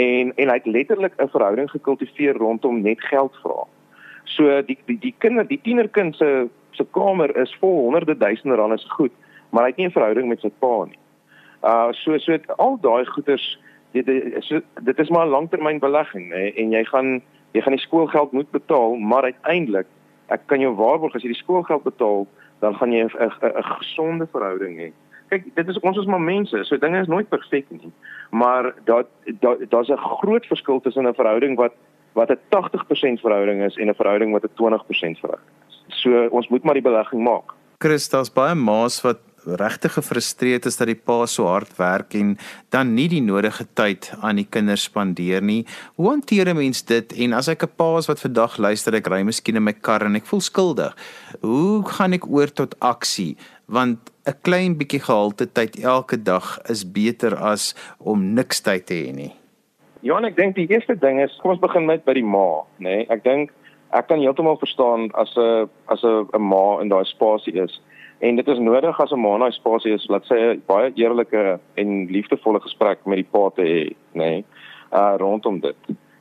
En 0.00 0.32
en 0.36 0.52
hy 0.52 0.58
het 0.58 0.68
letterlik 0.68 1.16
'n 1.16 1.32
verhouding 1.32 1.70
gekultiveer 1.70 2.36
rondom 2.36 2.82
net 2.82 3.00
geld 3.00 3.36
vra. 3.44 3.68
So 4.24 4.62
die 4.62 4.78
die 4.86 4.98
die 4.98 5.14
kind, 5.18 5.48
die 5.48 5.60
tienerkind 5.60 6.16
se 6.16 6.48
se 6.70 6.84
kamer 6.90 7.36
is 7.36 7.56
vol 7.60 7.84
honderde 7.84 8.16
duisende 8.16 8.56
rande 8.56 8.78
se 8.78 8.88
goed, 8.88 9.12
maar 9.50 9.62
hy 9.62 9.68
het 9.68 9.76
nie 9.76 9.86
'n 9.86 9.98
verhouding 9.98 10.28
met 10.28 10.40
sy 10.40 10.50
pa 10.58 10.84
nie. 10.84 11.01
Uh 11.62 11.92
so 11.92 12.18
so 12.18 12.38
al 12.56 12.78
daai 12.80 13.04
goeders 13.06 13.58
dit 13.92 14.08
is 14.08 14.52
dit 14.82 14.98
is 14.98 15.08
maar 15.08 15.26
'n 15.26 15.30
langtermynbelegging 15.30 16.30
nê 16.30 16.52
en 16.56 16.70
jy 16.70 16.84
gaan 16.84 17.22
jy 17.52 17.60
gaan 17.60 17.76
die 17.76 17.86
skoolgeld 17.86 18.32
moet 18.32 18.50
betaal 18.50 18.96
maar 18.96 19.22
uiteindelik 19.22 19.86
ek 20.28 20.46
kan 20.46 20.60
jou 20.60 20.74
waarborg 20.74 21.14
as 21.14 21.22
jy 21.22 21.28
die 21.28 21.44
skoolgeld 21.44 21.82
betaal 21.82 22.26
dan 22.62 22.74
gaan 22.78 22.92
jy 22.92 23.04
'n 23.04 23.30
'n 23.58 23.62
gesonde 23.78 24.26
verhouding 24.26 24.78
hê. 24.78 24.92
Kyk, 25.28 25.44
dit 25.54 25.68
is 25.68 25.80
ons 25.80 25.96
is 25.96 26.06
maar 26.06 26.20
mense, 26.20 26.64
so 26.64 26.76
dinge 26.78 27.00
is 27.00 27.06
nooit 27.06 27.28
perfek 27.28 27.66
nie. 27.70 27.92
Maar 28.30 28.74
dat 28.84 29.06
daar's 29.68 29.88
'n 29.88 30.06
groot 30.20 30.46
verskil 30.46 30.80
tussen 30.80 31.06
'n 31.06 31.14
verhouding 31.14 31.56
wat 31.56 31.72
wat 32.12 32.30
'n 32.30 32.38
80% 32.48 33.20
verhouding 33.20 33.62
is 33.62 33.76
en 33.76 33.88
'n 33.88 33.94
verhouding 33.94 34.32
wat 34.32 34.44
'n 34.44 34.54
20% 34.54 35.18
verhouding 35.18 35.50
is. 35.68 35.84
So 35.88 36.26
ons 36.26 36.48
moet 36.48 36.62
maar 36.62 36.74
die 36.74 36.88
belegging 36.90 37.22
maak. 37.22 37.52
Christus 37.78 38.32
baie 38.32 38.54
ma's 38.54 39.00
wat 39.02 39.18
regtig 39.44 39.92
gefrustreerd 39.96 40.66
is 40.66 40.76
dat 40.78 40.88
die 40.90 40.98
pa 40.98 41.26
so 41.26 41.46
hard 41.50 41.70
werk 41.78 42.14
en 42.14 42.36
dan 42.74 42.94
nie 42.94 43.08
die 43.10 43.22
nodige 43.22 43.66
tyd 43.78 44.10
aan 44.20 44.38
die 44.40 44.46
kinders 44.46 44.86
spandeer 44.88 45.42
nie. 45.42 45.64
Hoe 45.96 46.08
hanteer 46.10 46.48
'n 46.48 46.56
mens 46.56 46.82
dit? 46.82 47.12
En 47.12 47.32
as 47.32 47.48
ek 47.48 47.64
'n 47.64 47.74
pa 47.76 47.98
is 47.98 48.06
wat 48.06 48.20
vandag 48.20 48.56
luister, 48.58 48.94
ek 48.94 49.06
ry 49.06 49.22
miskien 49.22 49.56
in 49.56 49.64
my 49.64 49.72
kar 49.72 50.02
en 50.02 50.16
ek 50.16 50.26
voel 50.26 50.40
skuldig. 50.40 50.96
Hoe 51.40 51.82
gaan 51.84 52.12
ek 52.12 52.26
oor 52.26 52.52
tot 52.52 52.74
aksie? 52.80 53.36
Want 53.66 53.98
'n 54.26 54.34
klein 54.42 54.76
bietjie 54.76 55.00
gehalte 55.00 55.46
tyd 55.52 55.78
elke 55.82 56.22
dag 56.22 56.58
is 56.68 56.84
beter 56.84 57.36
as 57.36 57.74
om 57.98 58.34
niks 58.34 58.60
tyd 58.60 58.86
te 58.86 58.94
hê 58.94 59.12
nie. 59.14 59.34
Ja, 60.02 60.18
ek 60.18 60.36
dink 60.36 60.54
die 60.54 60.66
eerste 60.66 60.94
ding 60.98 61.20
is 61.20 61.38
kom 61.42 61.50
ons 61.50 61.60
begin 61.60 61.86
met 61.86 62.04
by 62.04 62.14
die 62.14 62.24
ma, 62.24 62.64
nê? 62.78 62.96
Nee? 62.96 63.06
Ek 63.08 63.24
dink 63.24 63.50
ek 63.92 64.08
kan 64.08 64.20
heeltemal 64.20 64.56
verstaan 64.56 65.10
as 65.14 65.36
'n 65.36 65.68
as 65.88 66.02
'n 66.02 66.26
'n 66.34 66.42
ma 66.42 66.80
in 66.80 66.88
daai 66.88 67.04
spasie 67.04 67.54
is 67.62 67.80
En 68.22 68.36
dit 68.38 68.48
is 68.48 68.58
nodig 68.58 69.00
as 69.00 69.10
'n 69.10 69.20
ma 69.20 69.36
na 69.36 69.50
spasie 69.50 69.92
is, 69.92 70.06
laat 70.06 70.24
sê 70.30 70.36
'n 70.38 70.62
baie 70.66 70.92
eerlike 70.94 71.58
en 71.74 72.06
liefdevolle 72.06 72.60
gesprek 72.60 72.98
met 73.04 73.16
die 73.16 73.30
pa 73.30 73.50
te 73.50 73.62
hê, 73.62 73.96
nê? 74.14 74.14
Nee, 74.14 74.44
uh 74.92 75.14
rondom 75.18 75.60
dit. 75.60 75.76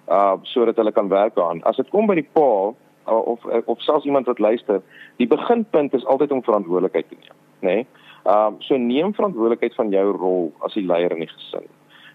Uh 0.08 0.36
sodat 0.42 0.76
hulle 0.76 0.92
kan 0.92 1.08
werk 1.08 1.38
aan. 1.38 1.64
As 1.64 1.76
dit 1.76 1.90
kom 1.90 2.08
by 2.08 2.16
die 2.16 2.30
pa 2.34 2.74
uh, 3.08 3.22
of 3.34 3.46
of 3.66 3.82
selfs 3.82 4.06
iemand 4.06 4.26
wat 4.26 4.40
luister, 4.40 4.82
die 5.18 5.28
beginpunt 5.28 5.94
is 5.94 6.06
altyd 6.06 6.32
om 6.32 6.44
verantwoordelikheid 6.44 7.10
te 7.10 7.16
neem, 7.16 7.38
nê? 7.60 7.76
Nee? 7.76 7.86
Um 8.26 8.56
so 8.60 8.78
neem 8.78 9.14
verantwoordelikheid 9.14 9.76
van 9.76 9.90
jou 9.90 10.12
rol 10.18 10.52
as 10.66 10.74
die 10.74 10.86
leier 10.86 11.12
in 11.12 11.20
die 11.20 11.30
gesin. 11.30 11.68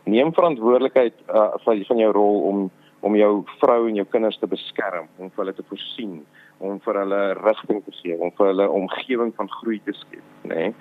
Neem 0.05 0.33
verantwoordelikheid 0.33 1.15
uh 1.29 1.51
van 1.65 1.85
van 1.85 1.99
jou 1.99 2.13
rol 2.13 2.41
om 2.41 2.71
om 3.01 3.17
jou 3.17 3.45
vrou 3.61 3.89
en 3.89 3.95
jou 3.95 4.07
kinders 4.11 4.39
te 4.39 4.47
beskerm, 4.47 5.07
om 5.19 5.31
vir 5.31 5.45
hulle 5.45 5.55
te 5.55 5.65
voorsien, 5.69 6.25
om 6.59 6.79
vir 6.81 6.99
hulle 7.03 7.23
rigting 7.43 7.83
te 7.85 7.93
gee, 8.01 8.17
om 8.17 8.33
vir 8.39 8.51
hulle 8.51 8.69
omgewing 8.73 9.33
van 9.37 9.51
groei 9.59 9.81
te 9.85 9.93
skep, 9.97 10.25
nê? 10.49 10.55
Nee? 10.55 10.75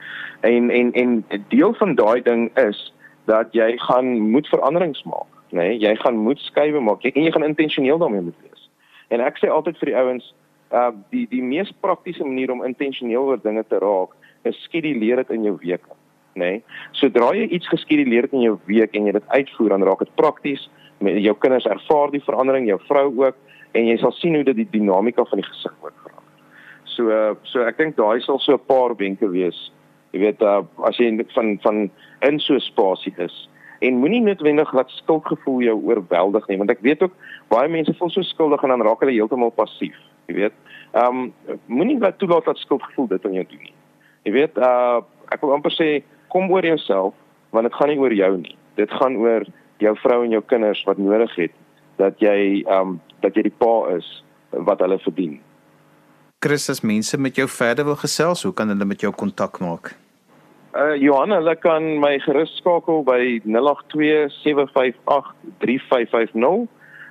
En 0.48 0.70
en 0.70 0.94
en 0.94 1.24
'n 1.30 1.46
deel 1.50 1.74
van 1.74 1.96
daai 1.96 2.22
ding 2.22 2.50
is 2.58 2.94
dat 3.26 3.48
jy 3.52 3.78
gaan 3.78 4.20
moet 4.32 4.48
veranderings 4.48 5.04
maak, 5.04 5.32
nê? 5.52 5.58
Nee? 5.58 5.78
Jy 5.80 5.96
gaan 5.96 6.18
moet 6.18 6.40
skuwe 6.40 6.80
maak 6.80 7.04
en 7.04 7.24
jy 7.24 7.32
gaan 7.32 7.44
intentioneel 7.44 7.98
daarmee 7.98 8.22
moet 8.22 8.42
wees. 8.42 8.70
En 9.08 9.20
ek 9.22 9.38
sê 9.38 9.50
altyd 9.50 9.78
vir 9.78 9.86
die 9.86 9.98
ouens, 9.98 10.34
uh 10.72 10.92
die 11.10 11.28
die 11.30 11.44
mees 11.44 11.72
praktiese 11.82 12.24
manier 12.24 12.52
om 12.52 12.64
intentioneel 12.64 13.24
oor 13.24 13.42
dinge 13.42 13.64
te 13.68 13.80
raak, 13.80 14.16
is 14.44 14.64
skeduleer 14.64 15.16
dit 15.16 15.30
in 15.30 15.44
jou 15.44 15.58
week, 15.62 15.86
nê? 16.34 16.40
Nee? 16.40 16.64
Sodra 16.92 17.34
jy 17.36 17.48
iets 17.48 17.68
geskeduleer 17.68 18.22
het 18.22 18.34
in 18.34 18.42
jou 18.42 18.60
week 18.66 18.96
en 18.96 19.06
jy 19.06 19.12
dit 19.12 19.28
uitvoer, 19.28 19.70
dan 19.70 19.84
raak 19.84 20.00
dit 20.00 20.16
prakties. 20.16 20.70
Met 20.98 21.18
jou 21.20 21.36
kinders 21.36 21.66
ervaar 21.66 22.12
die 22.12 22.24
verandering, 22.24 22.68
jou 22.68 22.80
vrou 22.88 23.26
ook 23.26 23.36
en 23.76 23.90
jy 23.90 23.98
sal 24.00 24.14
sien 24.16 24.36
hoe 24.38 24.46
dit 24.48 24.62
die 24.64 24.70
dinamika 24.72 25.26
van 25.30 25.42
die 25.42 25.48
gesig 25.48 25.74
ook 25.82 25.96
verander. 26.04 26.36
So 26.96 27.36
so 27.52 27.66
ek 27.68 27.80
dink 27.82 27.98
daai 28.00 28.22
sal 28.24 28.40
so 28.40 28.54
'n 28.54 28.68
paar 28.68 28.96
wenke 28.96 29.28
wees. 29.30 29.72
Jy 30.14 30.20
weet 30.20 30.42
uh, 30.42 30.64
as 30.88 30.98
jy 30.98 31.12
van 31.36 31.58
van 31.64 31.90
in 32.22 32.40
so 32.40 32.56
'n 32.56 32.60
spasie 32.60 33.14
is 33.18 33.50
en 33.80 34.00
moenie 34.00 34.22
noodwendig 34.22 34.72
laat 34.74 34.90
skuldgevoel 34.90 35.62
jou 35.62 35.76
oorweldig 35.84 36.48
nie 36.48 36.58
want 36.58 36.72
ek 36.72 36.80
weet 36.82 37.04
ook 37.04 37.12
baie 37.50 37.68
mense 37.68 37.94
voel 38.00 38.10
so 38.10 38.22
skuldig 38.22 38.64
en 38.64 38.70
dan 38.70 38.82
raak 38.82 39.00
hulle 39.04 39.12
heeltemal 39.12 39.52
passief. 39.52 39.98
Jy 40.28 40.36
weet. 40.36 40.54
Ehm 40.94 41.34
um, 41.48 41.60
moenie 41.68 42.00
laat 42.00 42.18
toelaat 42.18 42.46
dat 42.46 42.58
skuldgevoel 42.58 43.08
dit 43.08 43.26
aan 43.26 43.34
jou 43.34 43.46
doen 43.50 43.64
nie. 43.64 43.76
Jy 44.24 44.32
weet 44.32 44.58
uh 44.58 45.02
ek 45.34 45.42
wil 45.42 45.54
amper 45.54 45.74
sê 45.74 46.04
kom 46.30 46.52
oor 46.52 46.66
jouself 46.66 47.14
want 47.52 47.68
dit 47.68 47.76
gaan 47.76 47.90
nie 47.90 48.00
oor 48.00 48.14
jou 48.14 48.38
nie. 48.38 48.58
Dit 48.76 48.92
gaan 48.92 49.16
oor 49.18 49.44
jou 49.78 49.96
vrou 49.98 50.24
en 50.24 50.32
jou 50.32 50.42
kinders 50.42 50.84
wat 50.88 50.98
nodig 50.98 51.36
het 51.36 51.52
dat 51.98 52.20
jy 52.20 52.64
ehm 52.66 52.82
um, 52.82 53.02
dat 53.24 53.36
jy 53.36 53.42
die 53.48 53.58
pa 53.58 53.88
is 53.96 54.24
wat 54.52 54.80
hulle 54.80 55.00
verdien. 55.02 55.40
Chris, 56.46 56.70
as 56.70 56.82
mense 56.82 57.18
met 57.18 57.36
jou 57.36 57.48
verder 57.50 57.86
wil 57.86 57.96
gesels, 57.98 58.44
hoe 58.44 58.54
kan 58.54 58.70
hulle 58.70 58.86
met 58.86 59.02
jou 59.02 59.14
kontak 59.14 59.60
maak? 59.60 59.96
Uh 60.76 60.96
Johan, 61.00 61.32
hulle 61.32 61.56
kan 61.56 62.00
my 62.04 62.20
gerus 62.20 62.58
skakel 62.60 63.04
by 63.08 63.40
0827583550. 63.48 63.56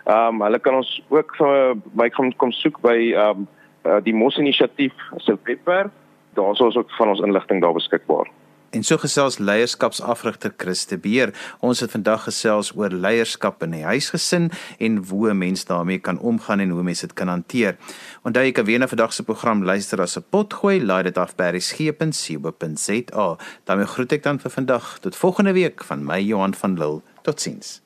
Ehm 0.04 0.28
um, 0.28 0.40
hulle 0.44 0.58
kan 0.60 0.74
ons 0.82 1.02
ook 1.08 1.36
vir 1.40 1.74
my 1.96 2.08
kom 2.12 2.32
kom 2.36 2.52
soek 2.52 2.80
by 2.84 2.98
ehm 3.14 3.30
um, 3.30 3.48
uh, 3.88 4.00
die 4.04 4.14
Mos 4.14 4.36
inisiatief 4.36 4.92
se 5.16 5.38
webwerf. 5.48 5.90
Daar 6.34 6.52
is 6.52 6.60
ons 6.60 6.76
ook 6.76 6.90
van 6.98 7.08
ons 7.08 7.20
inligting 7.20 7.60
daar 7.62 7.72
beskikbaar. 7.72 8.28
En 8.74 8.82
so 8.82 8.98
gesels 8.98 9.38
leierskapsafrigter 9.38 10.50
Christe 10.58 10.96
Beer. 10.98 11.30
Ons 11.62 11.80
het 11.84 11.92
vandag 11.94 12.24
gesels 12.26 12.72
oor 12.74 12.90
leierskap 12.90 13.62
in 13.62 13.76
die 13.76 13.84
huisgesin 13.86 14.50
en 14.82 14.96
hoe 15.10 15.30
'n 15.30 15.38
mens 15.38 15.64
daarmee 15.64 15.98
kan 15.98 16.18
omgaan 16.18 16.60
en 16.60 16.70
hoe 16.70 16.82
mense 16.82 17.06
dit 17.06 17.14
kan 17.16 17.28
hanteer. 17.28 17.76
Onthou 18.22 18.44
jy 18.44 18.52
kan 18.52 18.64
weer 18.64 18.78
na 18.78 18.88
vandag 18.88 19.12
se 19.12 19.22
program 19.22 19.64
luister 19.64 20.00
as 20.00 20.16
'n 20.16 20.24
potgooi, 20.30 20.84
laai 20.84 21.02
dit 21.02 21.18
af 21.18 21.36
by 21.36 21.50
resgep.co.za. 21.52 23.36
daarmee 23.64 23.86
groet 23.86 24.12
ek 24.12 24.22
dan 24.22 24.40
vir 24.40 24.50
vandag 24.50 24.98
tot 24.98 25.16
volgende 25.16 25.52
week 25.52 25.84
van 25.84 26.04
my 26.04 26.20
Johan 26.20 26.54
van 26.54 26.78
Lille. 26.78 27.02
Totsiens. 27.22 27.83